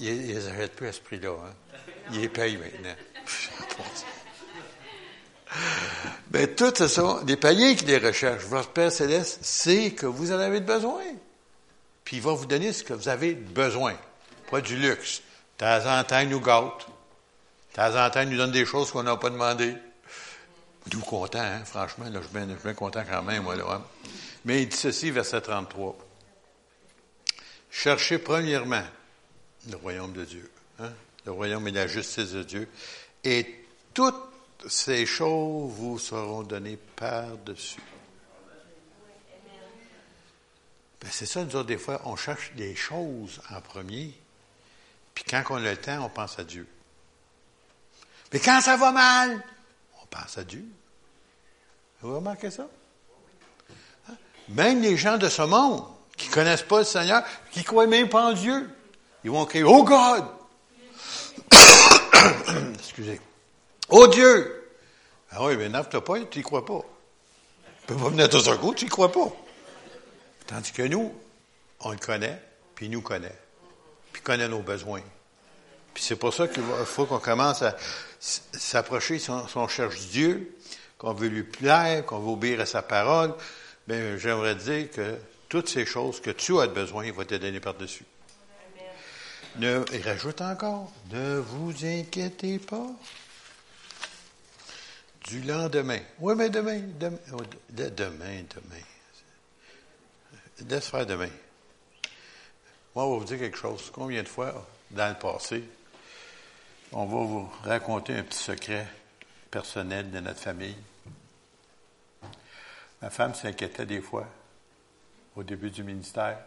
Ils 0.00 0.38
n'arrêtent 0.38 0.74
plus 0.74 0.88
à 0.88 0.92
ce 0.92 1.00
prix-là. 1.00 1.30
Hein. 1.30 1.54
Ils 2.12 2.22
les 2.22 2.28
payent 2.28 2.56
maintenant. 2.56 2.94
Mais 6.32 6.48
tout 6.48 6.72
ce 6.76 6.88
sont 6.88 7.22
des 7.22 7.36
païens 7.36 7.74
qui 7.74 7.84
les 7.84 7.98
recherchent. 7.98 8.44
Votre 8.44 8.70
Père 8.70 8.90
Céleste 8.90 9.44
sait 9.44 9.92
que 9.92 10.06
vous 10.06 10.32
en 10.32 10.38
avez 10.38 10.60
besoin. 10.60 11.04
Puis 12.08 12.16
il 12.16 12.22
va 12.22 12.32
vous 12.32 12.46
donner 12.46 12.72
ce 12.72 12.82
que 12.82 12.94
vous 12.94 13.10
avez 13.10 13.34
besoin. 13.34 13.94
Pas 14.50 14.62
du 14.62 14.78
luxe. 14.78 15.20
De 15.58 15.66
temps 15.66 15.98
en 15.98 16.02
temps, 16.04 16.20
il 16.20 16.30
nous 16.30 16.40
gâte. 16.40 16.86
De 16.88 17.76
temps 17.76 18.02
en 18.02 18.08
temps, 18.08 18.22
il 18.22 18.30
nous 18.30 18.38
donne 18.38 18.50
des 18.50 18.64
choses 18.64 18.90
qu'on 18.90 19.02
n'a 19.02 19.18
pas 19.18 19.28
demandées. 19.28 19.76
D'où 20.86 21.00
content, 21.00 21.38
hein? 21.38 21.62
franchement, 21.66 22.06
là, 22.06 22.20
je, 22.22 22.26
suis 22.26 22.56
bien, 22.64 22.72
content 22.72 23.02
quand 23.06 23.20
même, 23.20 23.42
moi, 23.42 23.56
là. 23.56 23.64
Hein. 23.70 23.84
Mais 24.46 24.62
il 24.62 24.70
dit 24.70 24.76
ceci, 24.78 25.10
verset 25.10 25.42
33. 25.42 25.98
Cherchez 27.70 28.16
premièrement 28.16 28.84
le 29.70 29.76
royaume 29.76 30.14
de 30.14 30.24
Dieu, 30.24 30.50
hein? 30.80 30.90
le 31.26 31.32
royaume 31.32 31.68
et 31.68 31.72
la 31.72 31.88
justice 31.88 32.32
de 32.32 32.42
Dieu, 32.42 32.70
et 33.22 33.66
toutes 33.92 34.30
ces 34.66 35.04
choses 35.04 35.70
vous 35.74 35.98
seront 35.98 36.42
données 36.42 36.78
par-dessus. 36.96 37.82
Ben, 37.82 38.56
c'est 41.10 41.26
ça, 41.26 41.44
nous 41.44 41.54
autres, 41.56 41.68
des 41.68 41.78
fois, 41.78 42.00
on 42.04 42.16
cherche 42.16 42.52
des 42.54 42.74
choses 42.74 43.40
en 43.50 43.60
premier, 43.60 44.12
puis 45.14 45.24
quand 45.24 45.42
on 45.50 45.56
a 45.56 45.60
le 45.60 45.76
temps, 45.76 46.04
on 46.04 46.08
pense 46.08 46.38
à 46.38 46.44
Dieu. 46.44 46.66
Mais 48.32 48.40
quand 48.40 48.60
ça 48.60 48.76
va 48.76 48.92
mal, 48.92 49.42
on 50.02 50.06
pense 50.06 50.38
à 50.38 50.44
Dieu. 50.44 50.64
Vous 52.00 52.14
remarquez 52.14 52.50
ça? 52.50 52.68
Hein? 54.08 54.14
Même 54.48 54.82
les 54.82 54.96
gens 54.96 55.18
de 55.18 55.28
ce 55.28 55.42
monde, 55.42 55.84
qui 56.16 56.28
ne 56.28 56.34
connaissent 56.34 56.62
pas 56.62 56.78
le 56.78 56.84
Seigneur, 56.84 57.22
qui 57.52 57.60
ne 57.60 57.64
croient 57.64 57.86
même 57.86 58.08
pas 58.08 58.30
en 58.30 58.32
Dieu, 58.32 58.68
ils 59.24 59.30
vont 59.30 59.44
crier, 59.46 59.64
Oh 59.64 59.84
God! 59.84 60.24
Excusez. 62.78 63.20
Oh 63.88 64.06
Dieu! 64.08 64.54
Ah 65.30 65.44
oui, 65.44 65.56
mais 65.56 65.68
n'affre 65.68 66.00
pas, 66.00 66.20
tu 66.24 66.38
n'y 66.38 66.44
crois 66.44 66.64
pas. 66.64 66.80
Tu 67.86 67.92
ne 67.92 67.98
peux 67.98 68.04
pas 68.04 68.10
venir 68.10 68.28
tout 68.28 68.50
un 68.50 68.56
coup, 68.56 68.74
tu 68.74 68.84
n'y 68.84 68.90
crois 68.90 69.12
pas. 69.12 69.32
Tandis 70.48 70.72
que 70.72 70.82
nous, 70.82 71.14
on 71.80 71.92
le 71.92 71.98
connaît, 71.98 72.42
puis 72.74 72.86
il 72.86 72.90
nous 72.90 73.02
connaît, 73.02 73.38
puis 74.12 74.22
connaît 74.22 74.48
nos 74.48 74.62
besoins. 74.62 75.02
Puis 75.92 76.02
c'est 76.02 76.16
pour 76.16 76.32
ça 76.32 76.48
qu'il 76.48 76.62
faut 76.86 77.04
qu'on 77.04 77.18
commence 77.18 77.60
à 77.62 77.76
s'approcher 78.18 79.18
si, 79.18 79.30
on 79.30 79.68
cherche 79.68 79.98
Dieu, 80.08 80.56
qu'on 80.96 81.12
veut 81.12 81.28
lui 81.28 81.42
plaire, 81.42 82.04
qu'on 82.06 82.18
veut 82.18 82.30
obéir 82.30 82.60
à 82.60 82.66
sa 82.66 82.80
parole. 82.80 83.34
Bien, 83.86 84.16
j'aimerais 84.16 84.54
dire 84.54 84.90
que 84.90 85.18
toutes 85.50 85.68
ces 85.68 85.84
choses 85.84 86.20
que 86.20 86.30
tu 86.30 86.58
as 86.60 86.66
besoin, 86.66 87.04
il 87.04 87.12
va 87.12 87.26
te 87.26 87.34
donner 87.34 87.60
par-dessus. 87.60 88.04
Ne, 89.56 89.84
il 89.92 90.02
rajoute 90.02 90.40
encore, 90.40 90.90
ne 91.10 91.38
vous 91.38 91.84
inquiétez 91.84 92.58
pas 92.58 92.86
du 95.26 95.42
lendemain. 95.42 96.00
Oui, 96.20 96.34
mais 96.36 96.48
demain, 96.48 96.80
demain, 96.98 97.18
oh, 97.32 97.42
demain, 97.70 98.44
demain. 98.48 98.84
Laisse 100.66 100.88
faire 100.88 101.06
demain. 101.06 101.30
Moi, 102.94 103.04
on 103.06 103.12
va 103.12 103.18
vous 103.18 103.24
dire 103.24 103.38
quelque 103.38 103.56
chose. 103.56 103.90
Combien 103.92 104.22
de 104.22 104.28
fois, 104.28 104.66
dans 104.90 105.08
le 105.08 105.14
passé, 105.14 105.62
on 106.92 107.06
va 107.06 107.24
vous 107.24 107.50
raconter 107.62 108.14
un 108.14 108.22
petit 108.22 108.38
secret 108.38 108.86
personnel 109.50 110.10
de 110.10 110.20
notre 110.20 110.40
famille? 110.40 110.76
Ma 113.00 113.10
femme 113.10 113.34
s'inquiétait 113.34 113.86
des 113.86 114.00
fois, 114.00 114.26
au 115.36 115.44
début 115.44 115.70
du 115.70 115.84
ministère. 115.84 116.38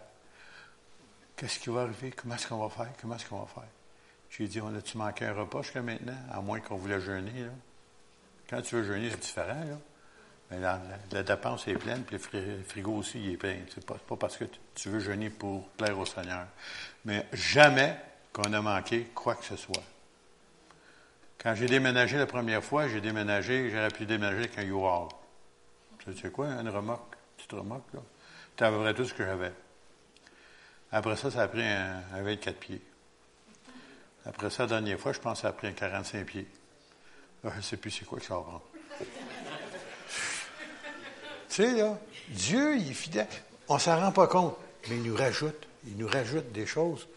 Qu'est-ce 1.37 1.59
qui 1.59 1.69
va 1.69 1.83
arriver? 1.83 2.11
Comment 2.11 2.35
est-ce 2.35 2.47
qu'on 2.47 2.67
va 2.67 2.69
faire? 2.69 2.91
Comment 2.99 3.15
est-ce 3.15 3.25
qu'on 3.25 3.39
va 3.39 3.47
faire? 3.47 3.69
J'ai 4.29 4.47
dit, 4.47 4.59
on 4.59 4.75
a-tu 4.75 4.97
manqué 4.97 5.25
un 5.25 5.33
repas 5.33 5.61
jusqu'à 5.61 5.81
maintenant? 5.81 6.17
À 6.31 6.41
moins 6.41 6.59
qu'on 6.59 6.75
voulait 6.75 6.99
jeûner, 6.99 7.43
là? 7.43 7.51
Quand 8.49 8.61
tu 8.61 8.75
veux 8.75 8.83
jeûner, 8.83 9.09
c'est 9.09 9.19
différent, 9.19 9.63
là. 9.63 9.77
Mais 10.51 10.59
la, 10.59 11.23
dépense 11.23 11.67
est 11.69 11.75
pleine, 11.75 12.03
puis 12.03 12.17
le 12.33 12.63
frigo 12.63 12.93
aussi 12.93 13.19
il 13.23 13.33
est 13.33 13.37
plein. 13.37 13.55
C'est 13.73 13.85
pas, 13.85 13.95
pas 13.95 14.17
parce 14.17 14.35
que 14.35 14.43
tu 14.75 14.89
veux 14.89 14.99
jeûner 14.99 15.29
pour 15.29 15.67
plaire 15.69 15.97
au 15.97 16.05
Seigneur. 16.05 16.45
Mais 17.05 17.25
jamais 17.31 17.97
qu'on 18.33 18.51
a 18.51 18.61
manqué 18.61 19.05
quoi 19.15 19.35
que 19.35 19.45
ce 19.45 19.55
soit. 19.55 19.83
Quand 21.41 21.55
j'ai 21.55 21.67
déménagé 21.67 22.17
la 22.17 22.27
première 22.27 22.63
fois, 22.63 22.87
j'ai 22.87 23.01
déménagé, 23.01 23.71
j'aurais 23.71 23.89
pu 23.89 24.05
déménager 24.05 24.39
avec 24.39 24.57
un 24.57 24.63
U-Haul. 24.63 25.07
Tu 25.99 26.15
sais 26.17 26.29
quoi, 26.29 26.47
une 26.47 26.69
remorque, 26.69 27.15
une 27.15 27.37
petite 27.37 27.51
remorque, 27.53 27.93
là? 27.93 28.01
C'était 28.51 28.65
à 28.65 28.71
peu 28.71 28.79
près 28.79 28.93
tout 28.93 29.05
ce 29.05 29.13
que 29.13 29.25
j'avais. 29.25 29.53
Après 30.91 31.15
ça, 31.15 31.31
ça 31.31 31.43
a 31.43 31.47
pris 31.47 31.63
un, 31.63 32.01
24 32.13 32.57
pieds. 32.57 32.81
Après 34.25 34.49
ça, 34.49 34.63
la 34.63 34.69
dernière 34.69 34.99
fois, 34.99 35.13
je 35.13 35.19
pense 35.19 35.37
que 35.37 35.41
ça 35.43 35.47
a 35.47 35.53
pris 35.53 35.67
un 35.67 35.71
45 35.71 36.25
pieds. 36.25 36.47
je 37.43 37.49
ne 37.49 37.61
sais 37.61 37.77
plus 37.77 37.91
c'est 37.91 38.05
quoi 38.05 38.19
que 38.19 38.25
ça 38.25 38.35
va. 38.35 38.61
Tu 41.51 41.63
sais, 41.63 41.75
là, 41.75 41.99
Dieu, 42.29 42.77
il 42.77 42.91
est 42.91 42.93
fidèle. 42.93 43.27
On 43.67 43.75
ne 43.75 43.79
s'en 43.79 43.99
rend 43.99 44.13
pas 44.13 44.27
compte, 44.27 44.57
mais 44.87 44.95
il 44.95 45.03
nous 45.03 45.15
rajoute. 45.15 45.67
Il 45.85 45.97
nous 45.97 46.07
rajoute 46.07 46.51
des 46.53 46.65
choses. 46.65 47.07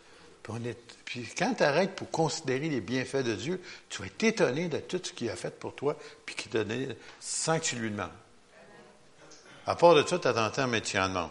Puis, 1.04 1.28
quand 1.38 1.54
tu 1.54 1.62
arrêtes 1.62 1.94
pour 1.94 2.10
considérer 2.10 2.68
les 2.68 2.80
bienfaits 2.80 3.22
de 3.22 3.34
Dieu, 3.34 3.62
tu 3.88 4.02
vas 4.02 4.06
être 4.06 4.22
étonné 4.24 4.68
de 4.68 4.78
tout 4.78 5.00
ce 5.02 5.12
qu'il 5.12 5.30
a 5.30 5.36
fait 5.36 5.56
pour 5.56 5.74
toi, 5.74 5.96
puis 6.26 6.34
qu'il 6.34 6.50
t'a 6.50 6.64
donné 6.64 6.88
sans 7.20 7.60
que 7.60 7.64
tu 7.64 7.76
lui 7.76 7.90
demandes. 7.90 8.10
À 9.66 9.76
part 9.76 9.94
de 9.94 10.04
ça, 10.04 10.18
tu 10.18 10.26
attends 10.26 10.50
un 10.62 10.66
métier 10.66 10.98
en 10.98 11.08
demande. 11.08 11.30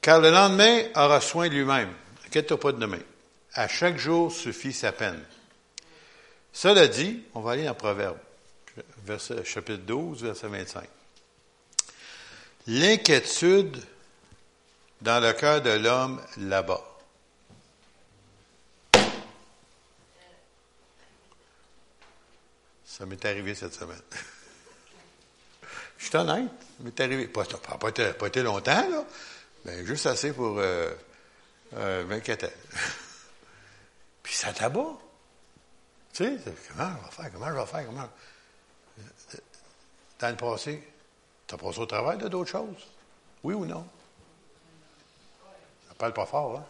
Car 0.00 0.20
le 0.20 0.30
lendemain 0.30 0.84
aura 0.96 1.20
soin 1.20 1.48
de 1.48 1.54
lui-même. 1.54 1.92
Inquiète-toi 2.26 2.58
pas 2.58 2.72
de 2.72 2.78
demain. 2.78 3.02
À 3.52 3.68
chaque 3.68 3.98
jour 3.98 4.32
suffit 4.32 4.72
sa 4.72 4.92
peine. 4.92 5.22
Cela 6.52 6.88
dit, 6.88 7.22
on 7.34 7.40
va 7.40 7.52
aller 7.52 7.66
dans 7.66 7.74
Proverbe, 7.74 8.18
chapitre 9.44 9.82
12, 9.84 10.22
verset 10.24 10.48
25. 10.48 10.88
L'inquiétude 12.68 13.82
dans 15.00 15.20
le 15.20 15.32
cœur 15.32 15.62
de 15.62 15.70
l'homme 15.70 16.22
là-bas. 16.36 16.84
Ça 22.84 23.06
m'est 23.06 23.24
arrivé 23.24 23.54
cette 23.54 23.72
semaine. 23.72 24.02
Je 25.96 26.08
suis 26.08 26.16
honnête, 26.18 26.50
ça 26.50 26.84
m'est 26.84 27.00
arrivé. 27.00 27.26
Pas, 27.28 27.44
pas, 27.46 27.90
pas, 27.90 28.26
été 28.26 28.42
longtemps, 28.42 28.88
là, 28.90 29.04
mais 29.64 29.86
juste 29.86 30.04
assez 30.04 30.34
pour 30.34 30.58
euh, 30.58 30.92
euh, 31.72 32.04
m'inquiéter. 32.04 32.48
Puis 34.22 34.34
ça 34.34 34.52
tabat. 34.52 34.92
Tu 36.12 36.24
sais, 36.24 36.38
comment 36.68 36.90
je 36.90 37.06
vais 37.06 37.10
faire, 37.12 37.32
comment 37.32 37.48
je 37.48 37.54
vais 37.54 37.66
faire, 37.66 37.86
comment. 37.86 38.08
Dans 40.18 40.28
le 40.28 40.36
passé, 40.36 40.86
tu 41.48 41.54
as 41.54 41.58
passé 41.58 41.80
au 41.80 41.86
travail 41.86 42.18
de 42.18 42.28
d'autres 42.28 42.50
choses? 42.50 42.86
Oui 43.42 43.54
ou 43.54 43.64
non? 43.64 43.84
Ça 45.88 45.94
parle 45.96 46.12
pas 46.12 46.26
fort, 46.26 46.58
hein? 46.58 46.64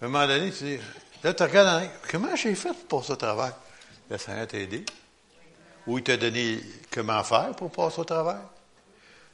À 0.00 0.04
un 0.04 0.08
moment 0.08 0.26
donné, 0.26 0.52
tu 0.52 0.64
dis, 0.64 0.78
là, 1.24 1.34
tu 1.34 1.42
regardes, 1.42 1.88
comment 2.10 2.36
j'ai 2.36 2.54
fait 2.54 2.72
pour 2.88 3.08
au 3.10 3.16
travail? 3.16 3.52
Le 4.08 4.18
Seigneur 4.18 4.46
t'a 4.46 4.58
aidé. 4.58 4.84
Ou 5.86 5.98
il 5.98 6.04
t'a 6.04 6.16
donné 6.16 6.60
comment 6.92 7.22
faire 7.24 7.50
pour 7.56 7.70
passer 7.70 8.00
au 8.00 8.04
travail? 8.04 8.40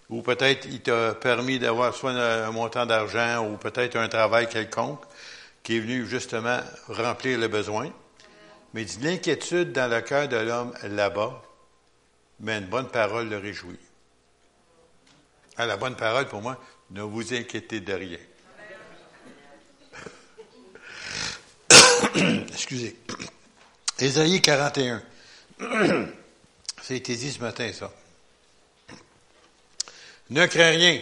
Ou 0.09 0.22
peut-être 0.22 0.66
il 0.66 0.81
t'a 0.81 1.14
permis 1.14 1.59
d'avoir 1.59 1.94
soit 1.94 2.12
un 2.12 2.50
montant 2.50 2.87
d'argent 2.87 3.46
ou 3.46 3.57
peut-être 3.57 3.96
un 3.96 4.09
travail 4.09 4.48
quelconque 4.48 5.02
qui 5.62 5.76
est 5.76 5.81
venu 5.81 6.07
justement 6.07 6.61
remplir 6.88 7.38
le 7.38 7.48
besoin. 7.48 7.90
Mais 8.74 8.87
l'inquiétude 9.00 9.72
dans 9.72 9.90
le 9.90 10.00
cœur 10.00 10.28
de 10.28 10.37
l'homme 10.37 10.72
là-bas, 10.83 11.42
mais 12.42 12.59
une 12.59 12.66
bonne 12.66 12.88
parole 12.88 13.28
le 13.28 13.38
réjouit. 13.38 13.78
Ah, 15.57 15.64
la 15.64 15.76
bonne 15.76 15.96
parole 15.96 16.26
pour 16.28 16.42
moi, 16.42 16.61
ne 16.90 17.02
vous 17.02 17.33
inquiétez 17.33 17.81
de 17.81 17.92
rien. 17.92 18.18
Excusez. 22.52 22.96
Ésaïe 23.98 24.42
41. 24.42 25.02
Ça 26.83 26.94
a 26.94 26.96
été 26.96 27.14
dit 27.14 27.31
ce 27.31 27.38
matin, 27.38 27.72
ça. 27.72 27.92
Ne 30.31 30.44
crains 30.46 30.70
rien. 30.70 31.00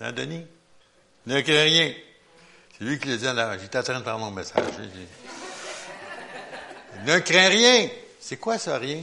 Hein, 0.00 0.12
Denis? 0.12 0.46
Ne 1.24 1.40
crains 1.40 1.62
rien. 1.62 1.94
C'est 2.76 2.84
lui 2.84 2.98
qui 2.98 3.08
le 3.08 3.16
dit 3.16 3.24
là. 3.24 3.56
J'étais 3.56 3.78
en 3.78 3.82
train 3.82 4.00
de 4.00 4.04
faire 4.04 4.18
mon 4.18 4.30
message. 4.30 4.64
ne 7.06 7.18
crains 7.20 7.48
rien. 7.48 7.88
C'est 8.24 8.36
quoi 8.36 8.56
ça, 8.56 8.78
rien? 8.78 9.02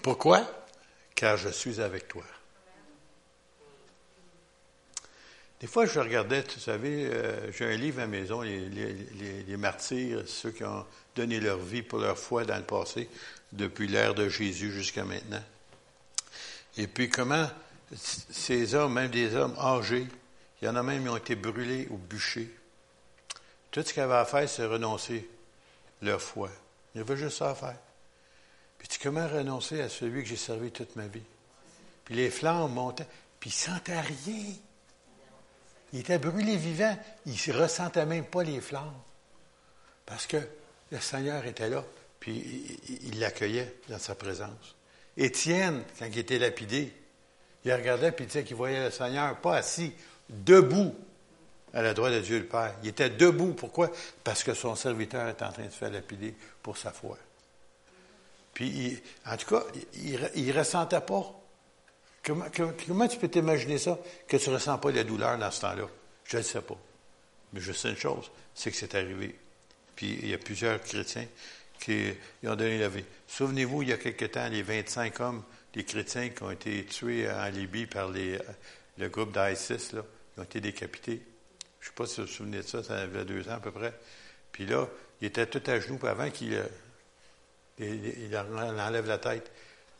Pourquoi? 0.00 0.50
Car 1.14 1.36
je 1.36 1.50
suis 1.50 1.78
avec 1.78 2.08
toi. 2.08 2.24
Des 5.60 5.66
fois, 5.66 5.84
je 5.84 6.00
regardais, 6.00 6.42
tu 6.42 6.58
savez, 6.58 7.04
euh, 7.04 7.52
j'ai 7.52 7.66
un 7.66 7.76
livre 7.76 7.98
à 7.98 8.02
la 8.02 8.06
maison, 8.06 8.40
les, 8.40 9.56
martyrs, 9.58 10.22
ceux 10.26 10.52
qui 10.52 10.64
ont 10.64 10.86
donné 11.14 11.38
leur 11.38 11.58
vie 11.58 11.82
pour 11.82 11.98
leur 11.98 12.18
foi 12.18 12.46
dans 12.46 12.56
le 12.56 12.64
passé, 12.64 13.10
depuis 13.52 13.88
l'ère 13.88 14.14
de 14.14 14.30
Jésus 14.30 14.72
jusqu'à 14.72 15.04
maintenant. 15.04 15.42
Et 16.78 16.86
puis 16.86 17.10
comment 17.10 17.48
ces 17.94 18.74
hommes, 18.74 18.94
même 18.94 19.10
des 19.10 19.34
hommes 19.34 19.54
âgés, 19.58 20.06
il 20.60 20.66
y 20.66 20.68
en 20.68 20.76
a 20.76 20.82
même 20.82 21.02
qui 21.02 21.08
ont 21.08 21.16
été 21.16 21.34
brûlés 21.34 21.86
ou 21.90 21.96
bûchés. 21.96 22.50
Tout 23.70 23.82
ce 23.82 23.92
qu'ils 23.92 24.02
avaient 24.02 24.14
à 24.14 24.24
faire, 24.24 24.48
c'est 24.48 24.64
renoncer 24.64 25.28
leur 26.02 26.20
foi. 26.20 26.50
Il 26.94 26.98
y 26.98 27.00
avait 27.02 27.16
juste 27.16 27.38
ça 27.38 27.50
à 27.50 27.54
faire. 27.54 27.78
Puis 28.78 28.88
tu 28.88 28.98
comment 28.98 29.26
renoncer 29.26 29.80
à 29.80 29.88
celui 29.88 30.22
que 30.22 30.28
j'ai 30.28 30.36
servi 30.36 30.70
toute 30.70 30.96
ma 30.96 31.06
vie? 31.06 31.22
Puis 32.04 32.14
les 32.14 32.30
flammes 32.30 32.72
montaient, 32.72 33.06
puis 33.40 33.50
ils 33.50 33.70
ne 33.70 33.74
sentaient 33.74 34.00
rien. 34.00 34.44
Il 35.92 36.00
était 36.00 36.18
brûlé 36.18 36.56
vivant, 36.56 36.96
il 37.26 37.32
ne 37.32 37.52
ressentait 37.60 38.06
même 38.06 38.24
pas 38.24 38.42
les 38.42 38.60
flammes. 38.60 39.00
Parce 40.04 40.26
que 40.26 40.38
le 40.90 41.00
Seigneur 41.00 41.44
était 41.46 41.68
là, 41.68 41.84
puis 42.20 42.78
il 42.88 43.18
l'accueillait 43.18 43.76
dans 43.88 43.98
sa 43.98 44.14
présence. 44.14 44.76
Étienne, 45.16 45.82
quand 45.98 46.06
il 46.06 46.18
était 46.18 46.38
lapidé, 46.38 46.92
il 47.64 47.72
regardait 47.72 48.12
puis 48.12 48.24
il 48.24 48.28
disait 48.28 48.44
qu'il 48.44 48.56
voyait 48.56 48.84
le 48.84 48.90
Seigneur 48.90 49.40
pas 49.40 49.56
assis, 49.56 49.92
debout 50.28 50.94
à 51.72 51.82
la 51.82 51.94
droite 51.94 52.14
de 52.14 52.20
Dieu 52.20 52.38
le 52.38 52.46
Père. 52.46 52.74
Il 52.82 52.88
était 52.88 53.10
debout. 53.10 53.52
Pourquoi? 53.52 53.90
Parce 54.24 54.42
que 54.42 54.54
son 54.54 54.74
serviteur 54.74 55.28
était 55.28 55.44
en 55.44 55.52
train 55.52 55.66
de 55.66 55.70
se 55.70 55.76
faire 55.76 55.90
lapider 55.90 56.34
pour 56.62 56.76
sa 56.78 56.90
foi. 56.90 57.18
Puis, 58.54 58.98
en 59.26 59.36
tout 59.36 59.46
cas, 59.46 59.62
il 59.94 60.46
ne 60.46 60.52
ressentait 60.52 61.02
pas. 61.02 61.30
Comment, 62.24 62.46
comment, 62.86 63.06
tu 63.06 63.18
peux 63.18 63.28
t'imaginer 63.28 63.78
ça, 63.78 63.98
que 64.26 64.38
tu 64.38 64.48
ne 64.48 64.54
ressens 64.54 64.78
pas 64.78 64.90
la 64.90 65.04
douleur 65.04 65.36
dans 65.38 65.50
ce 65.50 65.60
temps-là? 65.60 65.86
Je 66.24 66.38
ne 66.38 66.42
sais 66.42 66.62
pas. 66.62 66.78
Mais 67.52 67.60
je 67.60 67.72
sais 67.72 67.90
une 67.90 67.96
chose, 67.96 68.30
c'est 68.54 68.70
que 68.70 68.76
c'est 68.76 68.94
arrivé. 68.94 69.38
Puis 69.94 70.18
il 70.22 70.28
y 70.28 70.34
a 70.34 70.38
plusieurs 70.38 70.82
chrétiens 70.82 71.26
qui 71.78 72.12
ont 72.44 72.56
donné 72.56 72.78
la 72.78 72.88
vie. 72.88 73.04
Souvenez-vous, 73.28 73.82
il 73.82 73.90
y 73.90 73.92
a 73.92 73.98
quelque 73.98 74.24
temps, 74.24 74.48
les 74.48 74.62
25 74.62 75.20
hommes, 75.20 75.42
les 75.74 75.84
chrétiens 75.84 76.30
qui 76.30 76.42
ont 76.42 76.50
été 76.50 76.84
tués 76.86 77.30
en 77.30 77.48
Libye 77.48 77.86
par 77.86 78.08
les, 78.08 78.38
le 78.98 79.08
groupe 79.08 79.32
d'ISIS, 79.32 79.92
là, 79.92 80.02
ils 80.36 80.40
ont 80.40 80.44
été 80.44 80.60
décapités. 80.60 81.22
Je 81.80 81.86
ne 81.86 81.88
sais 81.88 81.94
pas 81.94 82.06
si 82.06 82.20
vous 82.20 82.26
vous 82.26 82.32
souvenez 82.32 82.58
de 82.58 82.62
ça, 82.62 82.82
ça 82.82 82.98
avait 82.98 83.24
deux 83.24 83.48
ans 83.48 83.54
à 83.54 83.60
peu 83.60 83.70
près. 83.70 83.98
Puis 84.52 84.66
là, 84.66 84.88
ils 85.20 85.28
étaient 85.28 85.46
tout 85.46 85.62
à 85.66 85.80
genoux, 85.80 85.98
puis 85.98 86.08
avant 86.08 86.30
qu'il 86.30 86.54
euh, 86.54 86.66
il, 87.78 88.36
enlève 88.36 89.06
la 89.06 89.18
tête. 89.18 89.50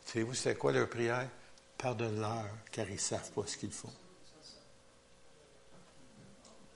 Savez-vous, 0.04 0.34
c'est 0.34 0.56
quoi 0.56 0.72
leur 0.72 0.88
prière? 0.88 1.28
Pardonne-leur, 1.78 2.46
car 2.72 2.88
ils 2.88 2.94
ne 2.94 2.98
savent 2.98 3.30
pas 3.32 3.42
ce 3.46 3.56
qu'ils 3.56 3.72
font. 3.72 3.92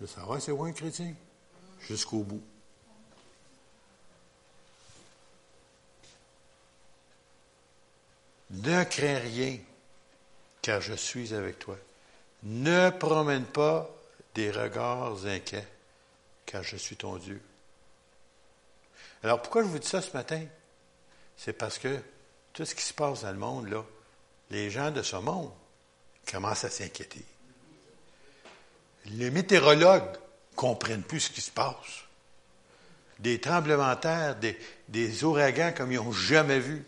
Le 0.01 0.07
savoir, 0.07 0.41
c'est 0.41 0.53
où 0.53 0.65
un 0.65 0.73
chrétien? 0.73 1.15
Jusqu'au 1.81 2.23
bout. 2.23 2.43
Ne 8.51 8.85
crains 8.85 9.19
rien, 9.19 9.59
car 10.61 10.81
je 10.81 10.95
suis 10.95 11.33
avec 11.35 11.59
toi. 11.59 11.77
Ne 12.43 12.91
promène 12.91 13.45
pas 13.45 13.91
des 14.35 14.51
regards 14.51 15.27
inquiets, 15.27 15.67
car 16.47 16.63
je 16.63 16.77
suis 16.77 16.97
ton 16.97 17.17
Dieu. 17.17 17.41
Alors 19.23 19.43
pourquoi 19.43 19.63
je 19.63 19.69
vous 19.69 19.79
dis 19.79 19.89
ça 19.89 20.01
ce 20.01 20.17
matin? 20.17 20.43
C'est 21.37 21.53
parce 21.53 21.79
que 21.79 22.01
tout 22.53 22.65
ce 22.65 22.75
qui 22.75 22.83
se 22.83 22.95
passe 22.95 23.23
dans 23.23 23.33
le 23.33 23.39
monde, 23.39 23.69
là, 23.69 23.85
les 24.51 24.71
gens 24.71 24.91
de 24.91 25.03
ce 25.03 25.17
monde 25.17 25.51
commencent 26.31 26.65
à 26.65 26.71
s'inquiéter. 26.71 27.25
Les 29.07 29.31
météorologues 29.31 30.17
comprennent 30.57 31.03
plus 31.03 31.21
ce 31.21 31.31
qui 31.31 31.41
se 31.41 31.51
passe. 31.51 32.05
Des 33.19 33.41
tremblements 33.41 33.95
de 33.95 34.01
terre, 34.01 34.37
des, 34.37 34.59
des 34.89 35.25
ouragans 35.25 35.73
comme 35.77 35.93
ils 35.93 35.97
n'ont 35.97 36.13
jamais 36.13 36.59
vu. 36.59 36.85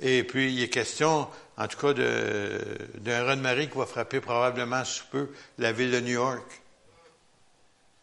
Et 0.00 0.24
puis, 0.24 0.52
il 0.52 0.62
est 0.62 0.70
question, 0.70 1.28
en 1.56 1.68
tout 1.68 1.78
cas, 1.78 1.92
d'un 1.94 3.24
raz 3.24 3.36
de 3.36 3.40
marée 3.40 3.68
qui 3.68 3.78
va 3.78 3.86
frapper 3.86 4.20
probablement 4.20 4.84
sous 4.84 5.04
peu 5.10 5.28
la 5.58 5.72
ville 5.72 5.90
de 5.90 6.00
New 6.00 6.14
York. 6.14 6.44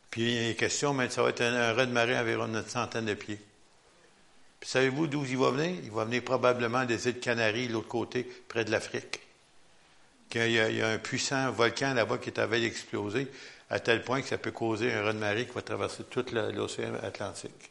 Puis, 0.10 0.22
il 0.22 0.50
est 0.50 0.56
question, 0.56 0.94
mais 0.94 1.10
ça 1.10 1.24
va 1.24 1.30
être 1.30 1.42
un, 1.42 1.54
un 1.54 1.74
raz 1.74 1.86
de 1.86 1.92
marée 1.92 2.18
environ 2.18 2.46
une 2.46 2.66
centaine 2.66 3.06
de 3.06 3.14
pieds. 3.14 3.40
Puis, 4.60 4.70
savez-vous 4.70 5.08
d'où 5.08 5.26
il 5.26 5.38
va 5.38 5.52
venir? 5.52 5.80
Il 5.84 5.92
va 5.92 6.06
venir 6.06 6.24
probablement 6.24 6.86
des 6.86 7.08
îles 7.08 7.20
Canaries, 7.20 7.68
l'autre 7.68 7.88
côté, 7.88 8.24
près 8.48 8.64
de 8.64 8.72
l'Afrique. 8.72 9.20
Il 10.34 10.52
y, 10.52 10.60
a, 10.60 10.70
il 10.70 10.78
y 10.78 10.82
a 10.82 10.90
un 10.90 10.98
puissant 10.98 11.52
volcan 11.52 11.94
là-bas 11.94 12.18
qui 12.18 12.30
est 12.30 12.40
à 12.40 12.46
veille 12.46 12.62
d'exploser, 12.62 13.28
à 13.70 13.80
tel 13.80 14.02
point 14.02 14.22
que 14.22 14.28
ça 14.30 14.38
peut 14.38 14.52
causer 14.52 14.94
un 14.94 15.04
raz 15.04 15.14
de 15.14 15.20
marée 15.20 15.46
qui 15.46 15.54
va 15.54 15.62
traverser 15.62 16.04
tout 16.06 16.26
l'océan 16.32 16.94
Atlantique. 17.04 17.70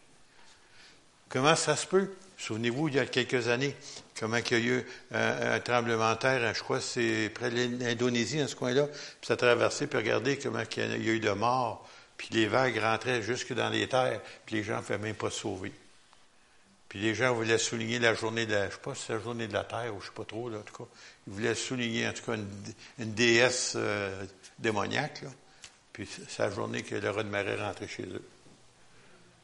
Comment 1.30 1.56
ça 1.56 1.76
se 1.76 1.86
peut? 1.86 2.10
Souvenez-vous, 2.40 2.88
il 2.88 2.94
y 2.94 2.98
a 2.98 3.04
quelques 3.04 3.48
années, 3.48 3.76
comment 4.18 4.38
il 4.38 4.50
y 4.50 4.54
a 4.54 4.58
eu 4.58 4.86
un, 5.12 5.60
tremblement 5.60 6.14
de 6.14 6.18
terre, 6.18 6.54
je 6.54 6.62
crois 6.62 6.80
c'est 6.80 7.30
près 7.34 7.50
de 7.50 7.84
l'Indonésie, 7.84 8.38
dans 8.38 8.48
ce 8.48 8.56
coin-là, 8.56 8.86
puis 8.86 9.26
ça 9.26 9.34
a 9.34 9.36
traversé, 9.36 9.86
puis 9.86 9.98
regardez 9.98 10.38
comment 10.38 10.62
il 10.74 11.04
y 11.04 11.10
a 11.10 11.12
eu 11.12 11.20
de 11.20 11.30
morts, 11.32 11.86
puis 12.16 12.28
les 12.32 12.46
vagues 12.46 12.78
rentraient 12.78 13.20
jusque 13.22 13.52
dans 13.52 13.68
les 13.68 13.88
terres, 13.88 14.22
puis 14.46 14.56
les 14.56 14.62
gens 14.62 14.78
ne 14.78 14.80
pouvaient 14.80 14.98
même 14.98 15.14
pas 15.14 15.30
sauver. 15.30 15.70
Puis 16.88 16.98
les 16.98 17.14
gens 17.14 17.34
voulaient 17.34 17.58
souligner 17.58 17.98
la 17.98 18.14
journée 18.14 18.46
de 18.46 18.52
la, 18.52 18.70
je 18.70 18.74
sais 18.74 18.80
pas 18.80 18.94
si 18.94 19.04
c'est 19.06 19.12
la 19.12 19.20
journée 19.20 19.46
de 19.46 19.52
la 19.52 19.62
Terre 19.62 19.94
ou 19.94 20.00
je 20.00 20.06
sais 20.06 20.12
pas 20.12 20.24
trop, 20.24 20.48
là, 20.48 20.58
en 20.58 20.62
tout 20.62 20.74
cas. 20.74 20.90
Ils 21.28 21.32
voulaient 21.34 21.54
souligner, 21.54 22.08
en 22.08 22.12
tout 22.12 22.24
cas, 22.24 22.36
une, 22.98 23.14
déesse 23.14 23.74
euh, 23.76 24.24
démoniaque, 24.58 25.22
là. 25.22 25.28
Puis 25.92 26.08
c'est 26.28 26.42
la 26.42 26.50
journée 26.50 26.82
que 26.82 26.96
le 26.96 27.10
raz 27.10 27.22
de 27.22 27.28
marée 27.28 27.54
rentrait 27.54 27.86
chez 27.86 28.02
eux. 28.02 28.26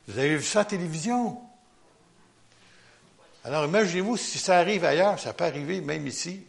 Vous 0.08 0.18
avez 0.18 0.36
vu 0.36 0.42
ça 0.42 0.60
à 0.60 0.62
la 0.62 0.70
télévision? 0.70 1.38
Alors, 3.46 3.64
imaginez-vous 3.66 4.16
si 4.16 4.40
ça 4.40 4.58
arrive 4.58 4.84
ailleurs, 4.84 5.20
ça 5.20 5.32
peut 5.32 5.44
arriver 5.44 5.80
même 5.80 6.04
ici. 6.08 6.44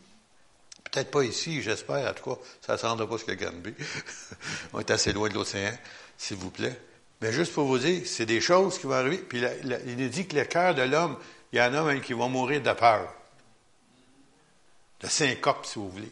Peut-être 0.84 1.12
pas 1.12 1.24
ici, 1.24 1.62
j'espère, 1.62 2.10
en 2.10 2.14
tout 2.16 2.28
cas, 2.28 2.42
ça 2.60 2.74
ne 2.74 2.78
semble 2.80 3.08
pas 3.08 3.20
ce 3.20 3.24
que 3.24 3.34
Granby. 3.34 3.76
On 4.74 4.80
est 4.80 4.90
assez 4.90 5.14
loin 5.14 5.30
de 5.30 5.36
l'océan, 5.36 5.78
s'il 6.18 6.38
vous 6.38 6.50
plaît. 6.50 6.76
Mais 7.22 7.32
juste 7.32 7.54
pour 7.54 7.68
vous 7.68 7.78
dire, 7.78 8.02
c'est 8.08 8.26
des 8.26 8.42
choses 8.42 8.80
qui 8.80 8.88
vont 8.88 8.94
arriver. 8.94 9.18
Puis 9.20 9.44
il 9.64 9.96
nous 9.96 10.10
dit 10.10 10.26
que 10.26 10.36
le 10.36 10.46
cœur 10.46 10.74
de 10.74 10.82
l'homme, 10.82 11.20
il 11.54 11.60
y 11.60 11.62
en 11.62 11.72
a 11.72 11.84
même 11.84 12.02
qui 12.02 12.14
vont 12.14 12.30
mourir 12.30 12.64
de 12.64 12.74
peur. 12.74 13.14
De 15.00 15.08
syncope, 15.08 15.68
si 15.68 15.78
vous 15.78 15.92
voulez. 15.92 16.12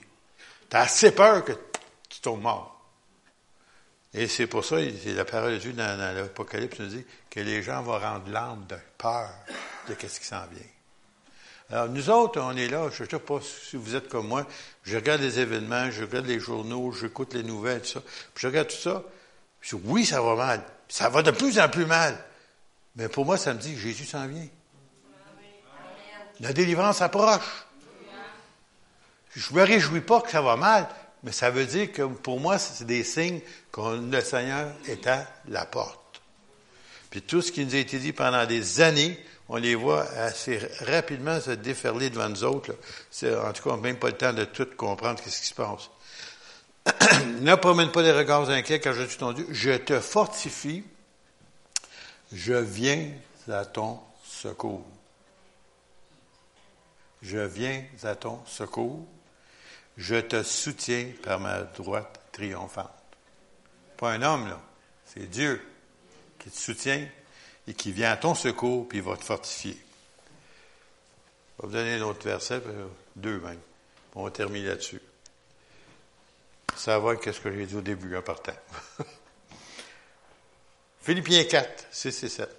Tu 0.70 0.78
as 0.78 0.82
assez 0.82 1.14
peur 1.14 1.44
que 1.44 1.54
tu 2.08 2.20
tombes 2.20 2.44
mort. 2.44 2.80
Et 4.14 4.28
c'est 4.28 4.46
pour 4.46 4.64
ça, 4.64 4.76
la 4.80 5.26
parole 5.26 5.54
de 5.54 5.58
Dieu 5.58 5.74
dans, 5.74 6.16
l'Apocalypse 6.16 6.78
nous 6.80 6.88
dit 6.90 7.06
que 7.28 7.40
les 7.40 7.64
gens 7.64 7.82
vont 7.82 7.98
rendre 7.98 8.30
l'âme 8.30 8.68
de 8.70 8.78
peur 9.00 9.32
de 9.90 9.96
ce 10.08 10.20
qui 10.20 10.26
s'en 10.28 10.46
vient. 10.46 10.75
Alors, 11.72 11.90
nous 11.90 12.10
autres, 12.12 12.40
on 12.40 12.56
est 12.56 12.68
là, 12.68 12.90
je 12.92 13.04
ne 13.04 13.10
sais 13.10 13.20
pas 13.20 13.40
si 13.42 13.76
vous 13.76 13.96
êtes 13.96 14.08
comme 14.08 14.28
moi, 14.28 14.46
je 14.84 14.96
regarde 14.96 15.22
les 15.22 15.40
événements, 15.40 15.90
je 15.90 16.04
regarde 16.04 16.28
les 16.28 16.40
journaux, 16.40 16.92
j'écoute 16.92 17.34
les 17.34 17.42
nouvelles, 17.42 17.82
tout 17.82 17.88
ça, 17.88 18.02
puis 18.02 18.42
je 18.44 18.48
regarde 18.48 18.68
tout 18.68 18.76
ça, 18.76 19.04
je 19.62 19.76
dis, 19.76 19.82
oui, 19.86 20.06
ça 20.06 20.22
va 20.22 20.36
mal, 20.36 20.64
ça 20.88 21.10
va 21.10 21.24
de 21.24 21.32
plus 21.32 21.60
en 21.60 21.68
plus 21.68 21.88
mal. 21.88 22.16
Mais 22.96 23.10
pour 23.10 23.26
moi, 23.26 23.38
ça 23.38 23.54
me 23.54 23.60
dit, 23.60 23.78
Jésus 23.78 24.06
s'en 24.06 24.28
vient. 24.28 24.48
La 26.40 26.54
délivrance 26.54 27.02
approche. 27.02 27.66
Je 29.32 29.52
ne 29.52 29.60
me 29.60 29.64
réjouis 29.64 30.02
pas 30.02 30.22
que 30.22 30.30
ça 30.30 30.42
va 30.42 30.56
mal, 30.56 30.88
mais 31.24 31.32
ça 31.32 31.50
veut 31.50 31.66
dire 31.66 31.92
que 31.92 32.04
pour 32.04 32.40
moi, 32.40 32.60
c'est 32.60 32.86
des 32.86 33.04
signes 33.04 33.42
que 33.72 33.82
le 33.82 34.22
Seigneur 34.22 34.72
est 34.88 35.08
à 35.08 35.28
la 35.48 35.66
porte. 35.66 36.22
Puis 37.10 37.22
tout 37.22 37.42
ce 37.42 37.52
qui 37.52 37.66
nous 37.66 37.76
a 37.76 37.80
été 37.80 37.98
dit 37.98 38.14
pendant 38.14 38.46
des 38.46 38.82
années, 38.82 39.20
on 39.48 39.58
les 39.58 39.76
voit 39.76 40.04
assez 40.12 40.60
rapidement 40.82 41.40
se 41.40 41.52
déferler 41.52 42.10
devant 42.10 42.30
nous 42.30 42.44
autres. 42.44 42.76
En 43.24 43.54
tout 43.54 43.64
cas, 43.64 43.70
on 43.72 43.76
n'a 43.78 43.82
même 43.82 44.00
pas 44.00 44.08
le 44.08 44.18
temps 44.18 44.34
de 44.34 44.46
tout 44.46 44.68
comprendre 44.76 45.20
ce 45.20 45.26
qui 45.26 45.48
se 45.48 45.54
passe. 45.54 45.90
ne 47.42 47.56
promène 47.56 47.92
pas 47.92 48.04
des 48.04 48.12
regards 48.12 48.50
inquiets 48.50 48.80
car 48.80 48.94
je 48.94 49.04
suis 49.04 49.18
ton 49.18 49.34
Dieu. 49.34 49.48
Je 49.50 49.72
te 49.72 50.00
fortifie. 50.00 50.84
Je 52.32 52.54
viens 52.54 53.12
à 53.50 53.66
ton 53.66 54.00
secours. 54.24 54.86
Je 57.22 57.40
viens 57.40 57.84
à 58.04 58.16
ton 58.16 58.40
secours. 58.46 59.06
Je 59.98 60.16
te 60.16 60.44
soutiens 60.44 61.08
par 61.24 61.40
ma 61.40 61.62
droite 61.62 62.20
triomphante. 62.32 62.90
Pas 63.98 64.12
un 64.12 64.22
homme, 64.22 64.48
là. 64.48 64.60
C'est 65.06 65.30
Dieu 65.30 65.62
qui 66.40 66.50
te 66.50 66.58
soutient 66.58 67.08
et 67.68 67.74
qui 67.74 67.92
vient 67.92 68.12
à 68.12 68.18
ton 68.18 68.36
secours, 68.36 68.88
puis 68.88 69.00
il 69.00 69.04
va 69.04 69.18
te 69.18 69.24
fortifier. 69.24 69.78
Je 71.58 71.62
vais 71.62 71.68
vous 71.68 71.74
donner 71.74 71.96
un 71.96 72.02
autre 72.02 72.24
verset, 72.24 72.62
euh, 72.66 72.88
deux 73.16 73.40
même. 73.40 73.60
On 74.14 74.24
va 74.24 74.32
terminer 74.32 74.68
là-dessus. 74.68 75.02
Ça 76.76 77.00
va 77.00 77.12
avec 77.12 77.24
ce 77.24 77.40
que 77.40 77.52
j'ai 77.52 77.66
dit 77.66 77.76
au 77.76 77.82
début, 77.82 78.16
en 78.16 78.22
partant. 78.22 78.56
Philippiens 81.02 81.44
4, 81.44 81.88
6 81.92 82.24
et 82.24 82.30
7. 82.30 82.50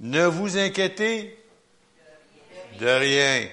Ne 0.00 0.26
vous 0.26 0.56
inquiétez 0.56 1.38
de 2.78 2.86
rien. 2.86 3.48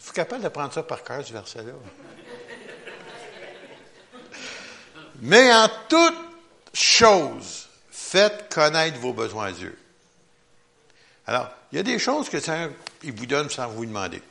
Vous 0.00 0.08
êtes 0.08 0.14
capable 0.14 0.42
de 0.42 0.48
prendre 0.48 0.72
ça 0.72 0.82
par 0.82 1.04
cœur, 1.04 1.24
ce 1.24 1.32
verset-là? 1.32 1.72
Mais 5.20 5.52
en 5.52 5.68
toute 5.88 6.18
chose, 6.74 7.67
faites 8.08 8.52
connaître 8.52 8.98
vos 8.98 9.12
besoins 9.12 9.46
à 9.46 9.52
Dieu. 9.52 9.78
Alors, 11.26 11.50
il 11.70 11.76
y 11.76 11.78
a 11.78 11.82
des 11.82 11.98
choses 11.98 12.30
que 12.30 12.40
ça, 12.40 12.68
il 13.02 13.12
vous 13.12 13.26
donne 13.26 13.50
sans 13.50 13.68
vous 13.68 13.84
demander. 13.84 14.22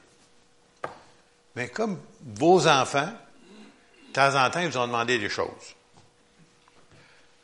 Mais 1.55 1.69
comme 1.69 1.99
vos 2.21 2.67
enfants, 2.67 3.11
de 4.07 4.13
temps 4.13 4.35
en 4.35 4.49
temps, 4.49 4.59
ils 4.61 4.69
vous 4.69 4.77
ont 4.77 4.87
demandé 4.87 5.19
des 5.19 5.29
choses. 5.29 5.75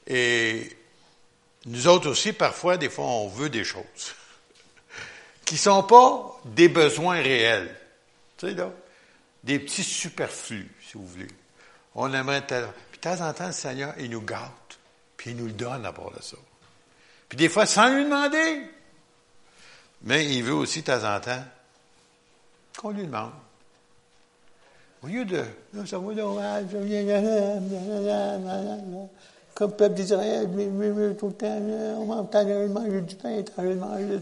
Et 0.08 0.76
nous 1.66 1.88
autres 1.88 2.10
aussi, 2.10 2.34
parfois, 2.34 2.78
des 2.78 2.90
fois, 2.90 3.06
on 3.06 3.28
veut 3.28 3.50
des 3.50 3.64
choses 3.64 4.16
qui 5.46 5.56
ne 5.56 5.60
sont 5.60 5.84
pas 5.84 6.40
des 6.46 6.68
besoins 6.68 7.22
réels. 7.22 7.76
Tu 8.38 8.48
sais, 8.48 8.54
là, 8.56 8.72
des 9.44 9.60
petits 9.60 9.84
superflus, 9.84 10.72
si 10.82 10.94
vous 10.94 11.06
voulez. 11.06 11.28
On 11.94 12.12
aimerait. 12.12 12.42
Puis 12.42 12.98
de 12.98 13.02
temps 13.02 13.22
en 13.22 13.34
temps, 13.34 13.48
le 13.48 13.54
Seigneur, 13.54 13.94
il 14.00 14.10
nous 14.10 14.22
gâte, 14.22 14.52
puis 15.24 15.32
il 15.32 15.38
nous 15.38 15.46
le 15.46 15.54
donne 15.54 15.86
à 15.86 15.94
part 15.94 16.12
de 16.12 16.22
ça. 16.22 16.36
Puis 17.30 17.38
des 17.38 17.48
fois, 17.48 17.66
sans 17.66 17.96
lui 17.96 18.04
demander. 18.04 18.62
Mais 20.02 20.26
il 20.26 20.44
veut 20.44 20.54
aussi, 20.54 20.82
de 20.82 20.88
temps 20.88 21.16
en 21.16 21.18
temps, 21.22 21.42
qu'on 22.78 22.90
lui 22.90 23.06
demande. 23.06 23.32
Au 25.02 25.08
lieu 25.08 25.24
de, 25.24 25.46
ça 25.86 25.98
va 25.98 26.14
normal, 26.14 26.68
ça 26.70 26.78
vient, 26.80 27.06
comme 29.54 29.72
peuple 29.72 29.96
d'Israël, 29.96 30.50
tout 31.18 31.28
le 31.28 31.34
temps, 31.34 31.58
on 32.00 32.06
m'entend 32.06 32.44
manger 32.68 33.00
du 33.00 33.16
pain, 33.16 33.42
t'as 33.44 33.64
manger, 33.64 34.20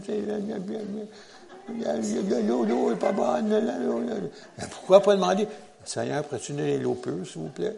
l'eau, 2.46 2.64
l'eau 2.64 2.90
n'est 2.90 2.96
pas 2.96 3.10
bonne. 3.10 3.48
Mais 3.48 4.66
pourquoi 4.70 5.02
pas 5.02 5.16
demander, 5.16 5.48
Seigneur, 5.84 6.22
nous 6.30 6.54
donner 6.54 6.78
l'eau 6.78 6.94
pure, 6.94 7.26
s'il 7.26 7.42
vous 7.42 7.48
plaît? 7.48 7.74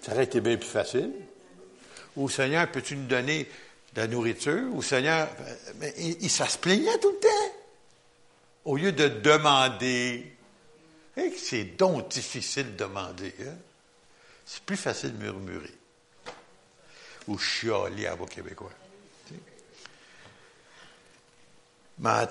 Ça 0.00 0.12
aurait 0.12 0.22
été 0.22 0.40
bien 0.40 0.56
plus 0.56 0.68
facile. 0.68 1.10
Ou 2.16 2.28
Seigneur, 2.28 2.70
peux-tu 2.70 2.96
nous 2.96 3.06
donner 3.06 3.48
de 3.94 4.00
la 4.00 4.06
nourriture? 4.06 4.68
Ou 4.74 4.82
Seigneur, 4.82 5.28
mais 5.78 5.94
il, 5.98 6.30
ça 6.30 6.46
tout 6.46 6.68
le 6.68 7.18
temps. 7.20 7.56
Au 8.64 8.76
lieu 8.76 8.92
de 8.92 9.08
demander, 9.08 10.36
c'est 11.36 11.76
donc 11.76 12.08
difficile 12.08 12.76
de 12.76 12.84
demander. 12.84 13.34
Hein? 13.40 13.56
C'est 14.44 14.62
plus 14.62 14.76
facile 14.76 15.16
de 15.16 15.22
murmurer 15.22 15.74
ou 17.28 17.38
chialer 17.38 18.06
à 18.06 18.14
vos 18.14 18.26
Québécois. 18.26 18.72
Mais 21.98 22.26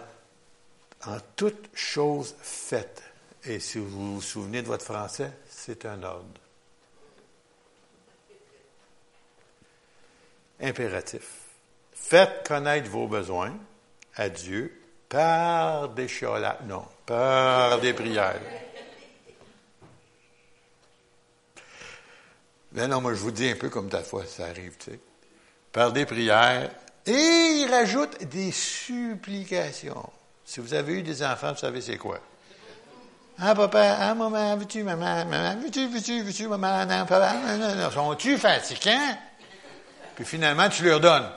en, 1.05 1.17
toute 1.35 1.69
chose 1.73 2.35
faite, 2.41 3.03
et 3.43 3.59
si 3.59 3.79
vous 3.79 4.15
vous 4.15 4.21
souvenez 4.21 4.61
de 4.61 4.67
votre 4.67 4.83
français, 4.83 5.31
c'est 5.49 5.85
un 5.85 6.03
ordre. 6.03 6.27
Impératif. 10.61 11.23
Faites 11.93 12.47
connaître 12.47 12.89
vos 12.89 13.07
besoins 13.07 13.53
à 14.15 14.29
Dieu 14.29 14.79
par 15.09 15.89
des 15.89 16.07
non, 16.65 16.85
par 17.05 17.79
des 17.79 17.93
prières. 17.93 18.39
Mais 22.73 22.87
non, 22.87 23.01
moi, 23.01 23.13
je 23.13 23.19
vous 23.19 23.31
dis 23.31 23.49
un 23.49 23.55
peu 23.55 23.69
comme 23.69 23.89
ta 23.89 24.01
foi, 24.01 24.25
ça 24.25 24.45
arrive, 24.45 24.75
tu 24.77 24.91
sais. 24.91 24.99
Par 25.73 25.91
des 25.91 26.05
prières. 26.05 26.69
Et 27.05 27.11
il 27.11 27.67
rajoute 27.69 28.23
des 28.25 28.51
supplications. 28.51 30.09
Si 30.45 30.59
vous 30.59 30.73
avez 30.73 30.93
eu 30.93 31.01
des 31.01 31.23
enfants, 31.23 31.51
vous 31.53 31.59
savez 31.59 31.81
c'est 31.81 31.97
quoi. 31.97 32.19
Ah, 33.39 33.55
papa, 33.55 33.97
ah, 33.99 34.13
maman, 34.13 34.55
veux-tu, 34.55 34.83
maman, 34.83 35.25
maman, 35.25 35.59
veux-tu, 35.61 35.87
veux-tu, 35.87 36.21
veux-tu, 36.21 36.47
maman, 36.47 36.85
non, 36.85 37.05
papa, 37.05 37.33
non, 37.33 37.57
non, 37.57 37.75
non. 37.75 37.91
Sont-tu 37.91 38.37
fatigants? 38.37 39.17
Puis 40.21 40.29
finalement, 40.29 40.69
tu 40.69 40.83
leur 40.83 40.99
donnes. 40.99 41.31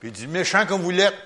Puis 0.00 0.10
il 0.10 0.12
dit, 0.12 0.26
méchant 0.26 0.66
comme 0.66 0.82
vous 0.82 0.90
l'êtes. 0.90 1.16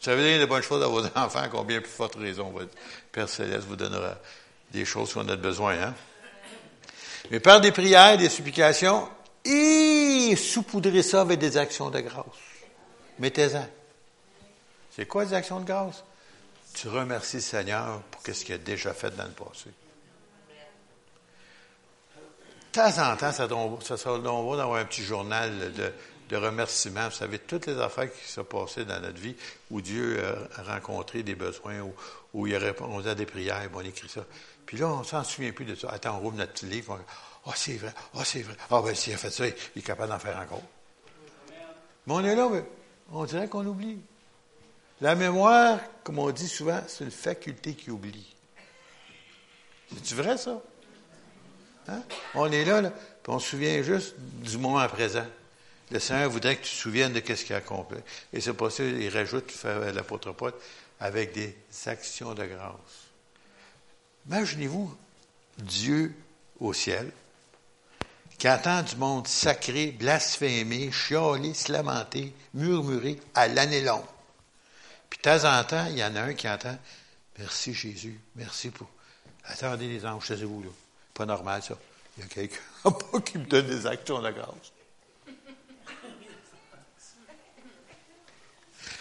Ça 0.00 0.16
veut 0.16 0.22
dire 0.22 0.40
de 0.40 0.46
bonnes 0.46 0.62
choses 0.62 0.82
à 0.82 0.86
vos 0.86 1.04
enfants, 1.04 1.44
combien 1.50 1.82
plus 1.82 1.90
forte 1.90 2.14
raison 2.14 2.48
votre 2.48 2.70
Père 3.12 3.28
Céleste 3.28 3.66
vous 3.66 3.76
donnera 3.76 4.16
des 4.70 4.86
choses 4.86 5.12
qu'on 5.12 5.28
a 5.28 5.36
besoin, 5.36 5.74
hein? 5.74 5.94
Mais 7.30 7.40
par 7.40 7.60
des 7.60 7.72
prières, 7.72 8.16
des 8.16 8.30
supplications, 8.30 9.06
et 9.44 10.34
saupoudrez 10.34 11.02
ça 11.02 11.20
avec 11.20 11.38
des 11.38 11.58
actions 11.58 11.90
de 11.90 12.00
grâce. 12.00 12.24
Mettez-en. 13.18 13.68
C'est 14.96 15.04
quoi 15.04 15.26
les 15.26 15.34
actions 15.34 15.60
de 15.60 15.66
grâce? 15.66 16.04
Tu 16.72 16.88
remercies 16.88 17.36
le 17.36 17.42
Seigneur 17.42 18.00
pour 18.12 18.22
ce 18.24 18.44
qu'il 18.46 18.54
a 18.54 18.58
déjà 18.58 18.94
fait 18.94 19.14
dans 19.14 19.24
le 19.24 19.32
passé. 19.32 19.68
De 22.68 22.80
temps 22.80 23.12
en 23.12 23.16
temps, 23.16 23.32
ça, 23.32 23.48
ça 23.82 23.96
sera 23.96 24.18
bon 24.18 24.56
d'avoir 24.56 24.78
un 24.78 24.84
petit 24.84 25.02
journal 25.02 25.72
de, 25.72 26.36
remerciements. 26.36 27.08
Vous 27.08 27.14
savez, 27.14 27.38
toutes 27.38 27.66
les 27.66 27.80
affaires 27.80 28.12
qui 28.12 28.30
sont 28.30 28.44
passées 28.44 28.84
dans 28.84 29.00
notre 29.00 29.18
vie 29.18 29.34
où 29.70 29.80
Dieu 29.80 30.22
a 30.56 30.62
rencontré 30.62 31.22
des 31.22 31.34
besoins, 31.34 31.80
où, 31.80 31.94
où 32.34 32.46
il 32.46 32.54
a 32.54 32.58
répondu 32.58 33.08
à 33.08 33.14
des 33.14 33.26
prières, 33.26 33.68
on 33.74 33.80
écrit 33.80 34.08
ça. 34.08 34.24
Puis 34.66 34.76
là, 34.76 34.88
on 34.88 35.02
s'en 35.02 35.24
souvient 35.24 35.52
plus 35.52 35.64
de 35.64 35.74
ça. 35.74 35.88
Attends, 35.90 36.16
on 36.16 36.20
rouvre 36.20 36.36
notre 36.36 36.52
petit 36.52 36.66
livre. 36.66 36.98
Ah, 37.00 37.12
oh, 37.46 37.52
c'est 37.54 37.78
vrai. 37.78 37.94
Ah, 37.96 38.18
oh, 38.18 38.20
c'est 38.22 38.42
vrai. 38.42 38.54
Ah, 38.70 38.82
ben, 38.84 38.94
s'il 38.94 39.14
a 39.14 39.16
fait 39.16 39.30
ça, 39.30 39.46
il 39.46 39.54
est 39.78 39.82
capable 39.82 40.10
d'en 40.10 40.18
faire 40.18 40.38
encore. 40.38 40.62
Mais 42.06 42.12
on 42.12 42.22
est 42.22 42.36
là, 42.36 42.50
on 43.10 43.24
dirait 43.24 43.48
qu'on 43.48 43.64
oublie. 43.64 43.98
La 45.00 45.14
mémoire, 45.14 45.78
comme 46.04 46.18
on 46.18 46.30
dit 46.30 46.48
souvent, 46.48 46.82
c'est 46.86 47.04
une 47.04 47.10
faculté 47.10 47.74
qui 47.74 47.90
oublie. 47.90 48.34
C'est-tu 49.94 50.14
vrai, 50.16 50.36
ça? 50.36 50.60
Hein? 51.88 52.02
On 52.34 52.50
est 52.50 52.64
là, 52.64 52.82
puis 52.90 53.32
on 53.32 53.38
se 53.38 53.50
souvient 53.50 53.82
juste 53.82 54.14
du 54.18 54.58
moment 54.58 54.86
présent. 54.88 55.26
Le 55.90 55.98
Seigneur 55.98 56.28
voudrait 56.30 56.56
que 56.56 56.64
tu 56.64 56.70
te 56.70 56.76
souviennes 56.76 57.12
de 57.12 57.20
ce 57.20 57.44
qu'il 57.44 57.54
a 57.54 57.58
accompli. 57.58 57.98
Et 58.32 58.40
c'est 58.40 58.52
pour 58.52 58.70
ça 58.70 58.84
qu'il 58.84 59.08
rajoute 59.08 59.52
l'apôtre 59.94 60.32
Paul 60.32 60.52
avec 61.00 61.32
des 61.32 61.56
actions 61.86 62.34
de 62.34 62.44
grâce. 62.44 63.08
Imaginez-vous 64.26 64.94
Dieu 65.58 66.14
au 66.60 66.72
ciel, 66.72 67.10
qui 68.36 68.48
entend 68.48 68.82
du 68.82 68.96
monde 68.96 69.26
sacré, 69.26 69.90
blasphémer, 69.90 70.92
chialer, 70.92 71.54
se 71.54 71.72
lamenter, 71.72 72.32
murmurer 72.54 73.18
à 73.34 73.48
l'année 73.48 73.80
longue. 73.80 74.04
Puis 75.10 75.18
de 75.18 75.22
temps 75.22 75.58
en 75.58 75.64
temps, 75.64 75.86
il 75.86 75.98
y 75.98 76.04
en 76.04 76.14
a 76.14 76.22
un 76.22 76.34
qui 76.34 76.48
entend 76.48 76.76
Merci 77.38 77.72
Jésus, 77.72 78.20
merci 78.34 78.70
pour. 78.70 78.88
Attendez 79.44 79.88
les 79.88 80.04
anges, 80.04 80.26
chez 80.26 80.44
vous 80.44 80.62
là. 80.62 80.68
Pas 81.18 81.26
normal 81.26 81.60
ça. 81.64 81.74
Il 82.16 82.22
y 82.22 82.26
a 82.26 82.28
quelqu'un 82.28 83.20
qui 83.24 83.38
me 83.38 83.44
donne 83.44 83.66
des 83.66 83.86
actions 83.88 84.22
de 84.22 84.30
grâce. 84.30 84.72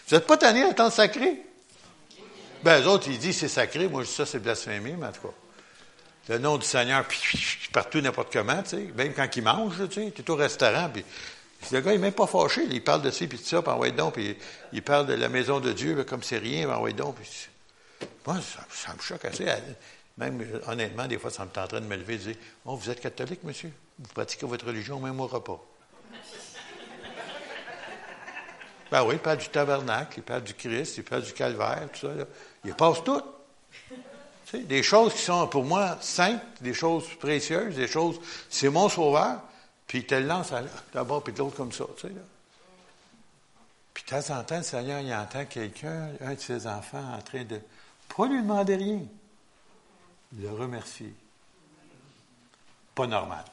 Vous 0.08 0.16
n'êtes 0.16 0.26
pas 0.26 0.38
tanné 0.38 0.74
temps 0.74 0.90
sacré? 0.90 1.44
Ben, 2.64 2.80
les 2.80 2.88
autres, 2.88 3.08
ils 3.08 3.20
disent 3.20 3.38
c'est 3.38 3.48
sacré. 3.48 3.88
Moi, 3.88 4.02
je 4.02 4.08
dis 4.08 4.16
ça, 4.16 4.26
c'est 4.26 4.40
blasphémé, 4.40 4.96
mais 4.98 5.06
en 5.06 5.12
tout 5.12 5.28
cas. 5.28 5.34
Le 6.30 6.40
nom 6.40 6.58
du 6.58 6.66
Seigneur, 6.66 7.06
puis 7.06 7.70
partout, 7.72 8.02
n'importe 8.02 8.34
comment, 8.34 8.64
tu 8.64 8.70
sais. 8.70 8.90
Même 8.96 9.14
quand 9.14 9.28
il 9.36 9.44
mange, 9.44 9.76
tu 9.90 10.04
sais, 10.04 10.12
tu 10.12 10.22
es 10.24 10.30
au 10.32 10.36
restaurant, 10.36 10.90
puis 10.92 11.06
le 11.72 11.82
gars, 11.82 11.92
il 11.92 11.96
n'est 11.96 12.08
même 12.08 12.14
pas 12.14 12.28
fâché. 12.28 12.64
Il 12.72 12.84
parle 12.84 13.04
de 13.04 13.12
ci, 13.12 13.28
puis 13.28 13.38
de 13.38 13.44
ça, 13.44 13.62
puis 13.62 13.72
envoie 13.72 13.92
donc, 13.92 14.16
puis 14.16 14.36
il 14.74 14.82
parle 14.82 15.06
de 15.06 15.14
la 15.14 15.30
maison 15.30 15.60
de 15.60 15.72
Dieu, 15.72 16.04
comme 16.04 16.24
c'est 16.24 16.40
rien, 16.40 16.68
envoie 16.70 16.92
donc. 16.94 17.16
Puis... 17.16 17.30
Moi, 18.26 18.38
ça, 18.70 18.94
me 18.94 19.02
choque 19.02 19.24
assez. 19.24 19.46
Même, 20.18 20.44
honnêtement, 20.68 21.08
des 21.08 21.20
fois, 21.20 21.30
ça 21.30 21.46
me 21.46 21.50
tenterait 21.50 21.82
de 21.82 21.86
me 21.86 21.96
lever 21.96 22.16
et 22.16 22.18
de 22.18 22.24
dire 22.24 22.36
Oh, 22.66 22.76
vous 22.76 22.90
êtes 22.90 23.00
catholique, 23.00 23.44
monsieur? 23.44 23.72
Vous 24.00 24.12
pratiquez 24.14 24.46
votre 24.46 24.66
religion 24.66 25.00
même 25.00 25.20
au 25.20 25.28
repas. 25.28 25.64
Ben 28.90 29.04
oui, 29.04 29.16
il 29.16 29.20
parle 29.20 29.38
du 29.38 29.50
tabernacle, 29.50 30.14
il 30.18 30.24
parle 30.24 30.44
du 30.44 30.54
Christ, 30.54 30.98
il 30.98 31.04
parle 31.04 31.24
du 31.24 31.34
calvaire, 31.34 31.90
tout 31.92 32.08
ça. 32.08 32.14
Il 32.64 32.74
passe 32.74 33.04
tout. 33.04 33.22
Des 34.54 34.82
choses 34.82 35.14
qui 35.14 35.22
sont 35.22 35.46
pour 35.48 35.66
moi 35.66 35.98
simples, 36.00 36.46
des 36.62 36.74
choses 36.74 37.06
précieuses, 37.20 37.76
des 37.76 37.88
choses, 37.88 38.20
c'est 38.50 38.70
mon 38.70 38.88
sauveur, 38.88 39.42
puis 39.86 40.00
il 40.00 40.06
te 40.06 40.16
lance 40.16 40.54
d'abord 40.94 41.22
puis 41.22 41.34
de 41.34 41.40
l'autre 41.40 41.58
comme 41.58 41.74
ça. 41.74 41.84
Tu 41.98 42.08
sais, 42.08 42.14
là. 42.14 42.22
Puis 43.94 44.04
de 44.06 44.10
temps 44.10 44.40
en 44.40 44.44
temps, 44.44 44.58
le 44.58 44.64
Seigneur, 44.64 45.02
il 45.02 45.14
entend 45.14 45.44
quelqu'un, 45.46 46.10
un 46.22 46.36
de 46.36 46.40
ses 46.40 46.66
enfants, 46.66 47.04
en 47.18 47.22
train 47.22 47.44
de 47.44 47.60
pas 48.16 48.28
lui 48.28 48.42
demander 48.42 48.76
rien, 48.76 49.02
le 50.38 50.50
remercier. 50.52 51.14
Pas 52.96 53.08
normal. 53.08 53.46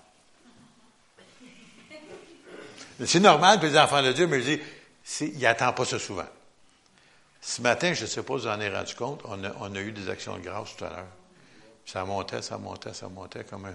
C'est 3.04 3.20
normal 3.20 3.58
pour 3.58 3.68
les 3.68 3.78
enfants 3.78 4.02
de 4.02 4.12
Dieu, 4.12 4.26
mais 4.26 4.40
je 4.40 4.54
dis, 4.54 4.62
il 5.20 5.40
n'attend 5.40 5.72
pas 5.72 5.84
ça 5.84 5.98
souvent. 5.98 6.26
Ce 7.40 7.60
matin, 7.60 7.92
je 7.92 8.02
ne 8.02 8.06
sais 8.06 8.22
pas 8.22 8.38
si 8.38 8.42
vous 8.42 8.46
en 8.46 8.52
avez 8.52 8.74
rendu 8.74 8.94
compte, 8.94 9.22
on 9.26 9.74
a, 9.74 9.80
eu 9.80 9.92
des 9.92 10.08
actions 10.08 10.36
de 10.36 10.42
grâce 10.42 10.76
tout 10.76 10.84
à 10.84 10.90
l'heure. 10.90 11.06
Ça 11.84 12.04
montait, 12.04 12.40
ça 12.40 12.56
montait, 12.56 12.94
ça 12.94 13.08
montait 13.08 13.44
comme 13.44 13.66
un... 13.66 13.74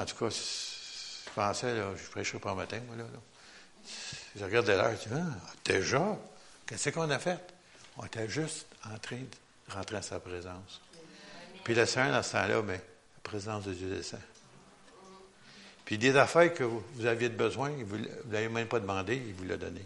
En 0.00 0.04
tout 0.04 0.16
cas, 0.16 0.30
je 0.30 1.30
pensais, 1.34 1.74
là, 1.74 1.90
je 1.96 2.10
prêcherai 2.10 2.38
pas 2.38 2.50
le 2.50 2.56
matin, 2.56 2.80
moi, 2.86 2.96
là. 2.96 3.04
Je 4.36 4.44
regardais 4.44 4.76
l'heure, 4.76 4.92
je 4.92 5.08
dis, 5.08 5.14
ah, 5.14 5.52
déjà? 5.64 6.16
Qu'est-ce 6.66 6.90
qu'on 6.90 7.10
a 7.10 7.18
fait? 7.18 7.38
On 7.98 8.04
était 8.04 8.28
juste 8.28 8.66
en 8.84 8.98
train 8.98 9.16
de 9.16 9.74
rentrer 9.74 9.96
à 9.96 10.02
sa 10.02 10.20
présence. 10.20 10.80
Puis 11.66 11.74
le 11.74 11.84
Seigneur, 11.84 12.12
dans 12.12 12.22
ce 12.22 12.30
temps-là, 12.30 12.62
bien, 12.62 12.74
la 12.74 13.20
présence 13.24 13.64
de 13.64 13.72
Dieu 13.72 13.88
descend. 13.88 14.20
Puis 15.84 15.98
des 15.98 16.16
affaires 16.16 16.54
que 16.54 16.62
vous, 16.62 16.84
aviez 17.04 17.28
besoin, 17.28 17.72
vous 17.84 17.98
ne 17.98 18.06
l'avez 18.30 18.48
même 18.48 18.68
pas 18.68 18.78
demandé, 18.78 19.16
il 19.16 19.34
vous 19.34 19.42
l'a 19.42 19.56
donné. 19.56 19.84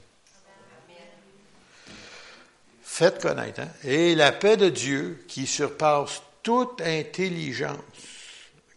Faites 2.83 3.23
connaître. 3.23 3.61
Hein? 3.63 3.71
Et 3.83 4.15
la 4.15 4.31
paix 4.31 4.59
de 4.59 4.69
Dieu, 4.69 5.25
qui 5.27 5.47
surpasse 5.47 6.21
toute 6.43 6.83
intelligence, 6.83 7.79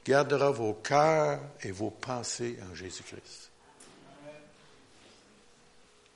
gardera 0.05 0.51
vos 0.51 0.75
cœurs 0.75 1.41
et 1.61 1.71
vos 1.71 1.89
pensées 1.89 2.57
en 2.71 2.73
Jésus-Christ. 2.73 3.51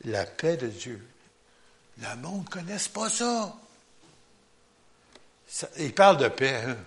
La 0.05 0.25
paix 0.25 0.55
de 0.55 0.67
Dieu. 0.67 1.05
Le 1.97 2.15
monde 2.21 2.45
ne 2.45 2.49
connaisse 2.49 2.87
pas 2.87 3.09
ça. 3.09 3.53
Il 5.79 5.93
parle 5.93 6.17
de 6.17 6.27
paix. 6.27 6.63
Hein? 6.65 6.77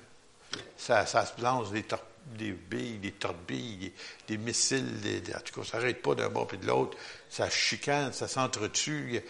Ça, 0.76 1.06
ça 1.06 1.26
se 1.26 1.40
lance 1.40 1.70
des 1.70 1.82
torpilles 1.82 2.10
des 2.36 2.52
billes, 2.52 2.98
des 2.98 3.12
torbilles, 3.12 3.92
des, 4.28 4.38
missiles, 4.38 5.00
des, 5.00 5.34
en 5.34 5.40
tout 5.40 5.60
cas, 5.60 5.66
ça 5.66 5.78
n'arrête 5.78 6.02
pas 6.02 6.14
d'un 6.14 6.28
bord 6.28 6.48
et 6.52 6.56
de 6.56 6.66
l'autre, 6.66 6.96
ça 7.28 7.48
chicane, 7.50 8.12
ça 8.12 8.28
s'entretue. 8.28 9.22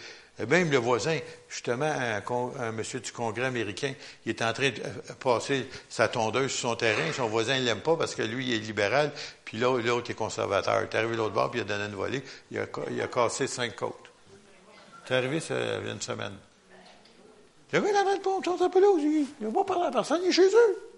Même 0.47 0.71
le 0.71 0.77
voisin, 0.77 1.19
justement, 1.49 1.91
un, 1.91 2.71
monsieur 2.71 2.99
du 2.99 3.11
Congrès 3.11 3.45
américain, 3.45 3.93
il 4.25 4.29
est 4.29 4.41
en 4.41 4.53
train 4.53 4.69
de 4.69 4.79
euh, 4.79 5.13
passer 5.19 5.67
sa 5.89 6.07
tondeuse 6.07 6.51
sur 6.51 6.69
son 6.69 6.75
terrain. 6.75 7.11
Son 7.13 7.27
voisin 7.27 7.59
ne 7.59 7.65
l'aime 7.65 7.81
pas 7.81 7.95
parce 7.95 8.15
que 8.15 8.23
lui, 8.23 8.47
il 8.47 8.53
est 8.55 8.59
libéral, 8.59 9.11
puis 9.45 9.57
l'autre 9.59 10.09
est 10.09 10.15
conservateur. 10.15 10.81
Il 10.81 10.83
est 10.85 10.95
arrivé 10.95 11.15
l'autre 11.15 11.33
bord, 11.33 11.51
puis 11.51 11.59
il 11.59 11.63
a 11.63 11.65
donné 11.65 11.85
une 11.85 11.95
volée. 11.95 12.23
Il 12.49 12.57
a, 12.57 12.65
il 12.89 12.99
a 13.01 13.07
cassé 13.07 13.45
cinq 13.45 13.75
côtes. 13.75 14.09
C'est 15.05 15.15
arrivé 15.15 15.41
ça, 15.41 15.55
il 15.59 15.87
y 15.87 15.89
a 15.89 15.93
une 15.93 16.01
semaine. 16.01 16.37
Le 17.71 17.79
gars, 17.79 17.89
il 17.89 17.95
a 17.95 18.15
le 18.15 18.21
pont, 18.21 18.41
son 18.43 18.69
pelouse, 18.69 19.01
il 19.01 19.27
ne 19.39 19.47
va 19.47 19.63
pas 19.63 19.73
parler 19.73 19.87
à 19.87 19.91
personne, 19.91 20.21
il 20.23 20.29
est 20.29 20.33
chez 20.33 20.47
eux. 20.47 20.91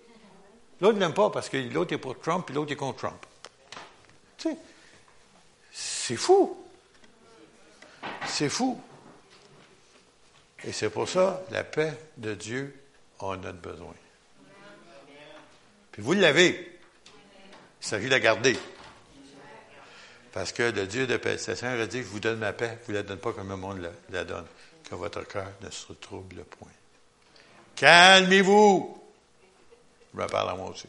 L'autre 0.82 0.98
n'aime 0.98 1.14
pas 1.14 1.30
parce 1.30 1.50
que 1.50 1.58
l'autre 1.58 1.94
est 1.94 1.98
pour 1.98 2.20
Trump 2.20 2.50
et 2.50 2.54
l'autre 2.54 2.72
est 2.72 2.76
contre 2.76 2.98
Trump. 2.98 3.26
Tu 4.38 4.50
sais, 4.50 4.58
c'est 5.72 6.16
fou. 6.16 6.58
C'est 8.26 8.50
fou. 8.50 8.80
Et 10.66 10.72
c'est 10.72 10.90
pour 10.90 11.08
ça, 11.08 11.44
la 11.52 11.64
paix 11.64 11.94
de 12.18 12.34
Dieu, 12.34 12.76
on 13.20 13.32
a 13.44 13.52
besoin. 13.52 13.94
Puis 15.92 16.02
vous 16.02 16.14
l'avez. 16.14 16.80
Il 17.82 17.88
s'agit 17.88 18.06
de 18.06 18.12
la 18.12 18.20
garder. 18.20 18.58
Parce 20.32 20.52
que 20.52 20.64
le 20.64 20.88
Dieu 20.88 21.06
de 21.06 21.18
paix, 21.18 21.38
c'est 21.38 21.56
Seigneur 21.56 21.80
a 21.80 21.86
dit, 21.86 22.00
je 22.00 22.08
vous 22.08 22.20
donne 22.20 22.40
ma 22.40 22.54
paix, 22.54 22.80
vous 22.86 22.92
ne 22.92 22.98
la 22.98 23.04
donnez 23.04 23.20
pas 23.20 23.34
comme 23.34 23.50
le 23.50 23.56
monde 23.56 23.80
la, 23.80 23.92
la 24.10 24.24
donne, 24.24 24.46
que 24.90 24.96
votre 24.96 25.24
cœur 25.28 25.52
ne 25.62 25.70
se 25.70 25.94
trouble 25.94 26.44
point. 26.44 26.70
Calmez-vous. 27.76 29.02
Je 30.14 30.20
me 30.20 30.28
parle 30.28 30.50
à 30.50 30.56
moi 30.56 30.70
aussi. 30.70 30.88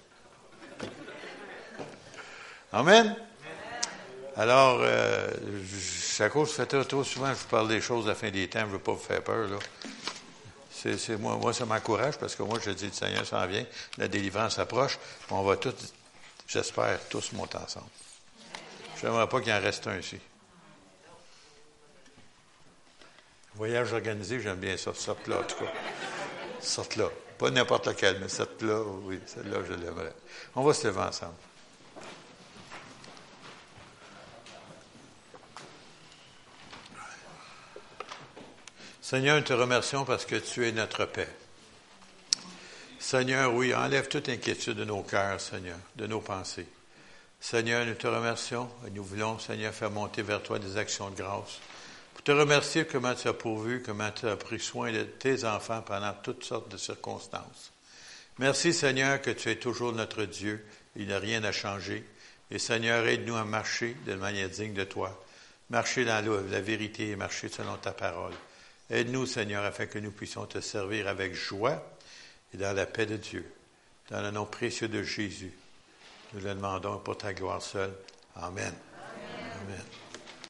Amen. 2.73 3.17
Alors, 4.37 4.81
euh, 4.83 5.31
à 6.19 6.29
cause, 6.29 6.49
je 6.51 6.55
fais 6.55 6.67
trop 6.67 7.05
souvent, 7.05 7.29
je 7.29 7.35
vous 7.35 7.49
parle 7.49 7.69
des 7.69 7.81
choses 7.81 8.07
à 8.07 8.09
la 8.09 8.15
fin 8.17 8.31
des 8.31 8.49
temps, 8.49 8.61
je 8.61 8.67
ne 8.67 8.71
veux 8.73 8.79
pas 8.81 8.93
vous 8.93 8.99
faire 8.99 9.23
peur. 9.23 9.49
Là. 9.49 9.59
Moi, 11.19 11.37
moi, 11.37 11.53
ça 11.55 11.65
m'encourage 11.65 12.19
parce 12.19 12.35
que 12.35 12.43
moi, 12.43 12.59
je 12.63 12.71
dis, 12.71 12.87
le 12.87 12.93
Seigneur 12.93 13.25
s'en 13.25 13.47
vient, 13.47 13.65
la 13.97 14.09
délivrance 14.09 14.59
approche, 14.59 14.99
on 15.31 15.43
va 15.43 15.57
tous, 15.57 15.73
j'espère, 16.47 16.99
tous 17.09 17.33
monter 17.33 17.59
ensemble. 17.59 17.87
Je 18.97 19.07
n'aimerais 19.07 19.29
pas 19.29 19.41
qu'il 19.41 19.53
en 19.53 19.61
reste 19.61 19.87
un 19.87 19.99
ici. 19.99 20.19
Voyage 23.57 23.93
organisé, 23.93 24.41
j'aime 24.41 24.59
bien 24.59 24.77
ça, 24.77 24.93
sorte 24.95 25.29
là, 25.29 25.39
en 25.39 25.43
tout 25.45 25.57
cas. 25.57 25.73
Sorte 26.61 26.97
là. 26.97 27.09
Pas 27.39 27.51
n'importe 27.51 27.87
laquelle, 27.87 28.19
mais 28.21 28.29
cette-là, 28.29 28.81
oui, 28.83 29.21
celle-là, 29.27 29.59
je 29.69 29.75
l'aimerais. 29.75 30.13
On 30.57 30.65
va 30.65 30.75
se 30.75 30.87
lever 30.87 31.01
ensemble. 31.01 31.35
Seigneur, 39.01 39.37
nous 39.37 39.45
te 39.45 39.53
remercions 39.53 40.05
parce 40.05 40.25
que 40.25 40.37
tu 40.37 40.67
es 40.67 40.73
notre 40.73 41.05
paix. 41.05 41.29
Seigneur, 42.99 43.55
oui, 43.55 43.75
enlève 43.75 44.09
toute 44.09 44.29
inquiétude 44.29 44.79
de 44.79 44.85
nos 44.85 45.03
cœurs, 45.03 45.41
Seigneur, 45.41 45.77
de 45.95 46.07
nos 46.07 46.21
pensées. 46.21 46.67
Seigneur, 47.39 47.85
nous 47.85 47.95
te 47.95 48.07
remercions 48.07 48.69
et 48.87 48.91
nous 48.91 49.05
voulons, 49.05 49.39
Seigneur, 49.39 49.75
faire 49.75 49.91
monter 49.91 50.23
vers 50.23 50.43
toi 50.43 50.59
des 50.59 50.77
actions 50.77 51.11
de 51.11 51.17
grâce 51.17 51.61
te 52.23 52.33
remercier 52.33 52.87
comment 52.87 53.15
tu 53.15 53.29
as 53.29 53.33
pourvu, 53.33 53.83
comment 53.83 54.11
tu 54.11 54.27
as 54.29 54.37
pris 54.37 54.61
soin 54.61 54.93
de 54.93 55.03
tes 55.03 55.45
enfants 55.45 55.83
pendant 55.83 56.13
toutes 56.23 56.45
sortes 56.45 56.71
de 56.71 56.77
circonstances. 56.77 57.73
Merci 58.39 58.73
Seigneur 58.73 59.21
que 59.21 59.31
tu 59.31 59.51
es 59.51 59.57
toujours 59.57 59.93
notre 59.93 60.25
Dieu, 60.25 60.65
il 60.97 61.07
n'y 61.07 61.13
a 61.13 61.19
rien 61.19 61.43
à 61.45 61.53
changer. 61.53 62.05
Et 62.51 62.59
Seigneur, 62.59 63.07
aide-nous 63.07 63.37
à 63.37 63.45
marcher 63.45 63.97
de 64.07 64.15
manière 64.15 64.49
digne 64.49 64.75
de 64.75 64.85
toi, 64.85 65.23
marcher 65.71 66.05
dans 66.05 66.25
la, 66.51 66.61
vérité 66.61 67.11
et 67.11 67.17
marcher 67.17 67.49
selon 67.49 67.77
ta 67.77 67.93
parole. 67.93 68.35
Aide-nous 68.91 69.27
Seigneur 69.27 69.65
afin 69.65 69.87
que 69.87 69.99
nous 69.99 70.11
puissions 70.11 70.47
te 70.47 70.61
servir 70.61 71.09
avec 71.09 71.35
joie 71.35 71.83
et 72.53 72.59
dans 72.59 72.75
la 72.75 72.87
paix 72.87 73.07
de 73.07 73.17
Dieu. 73.17 73.51
Dans 74.11 74.21
le 74.21 74.31
nom 74.31 74.45
précieux 74.45 74.89
de 74.89 75.03
Jésus, 75.03 75.53
nous 76.33 76.41
le 76.41 76.55
demandons 76.55 76.99
pour 76.99 77.17
ta 77.17 77.33
gloire 77.33 77.63
seule. 77.63 77.95
Amen. 78.37 78.75
Amen. 79.63 80.04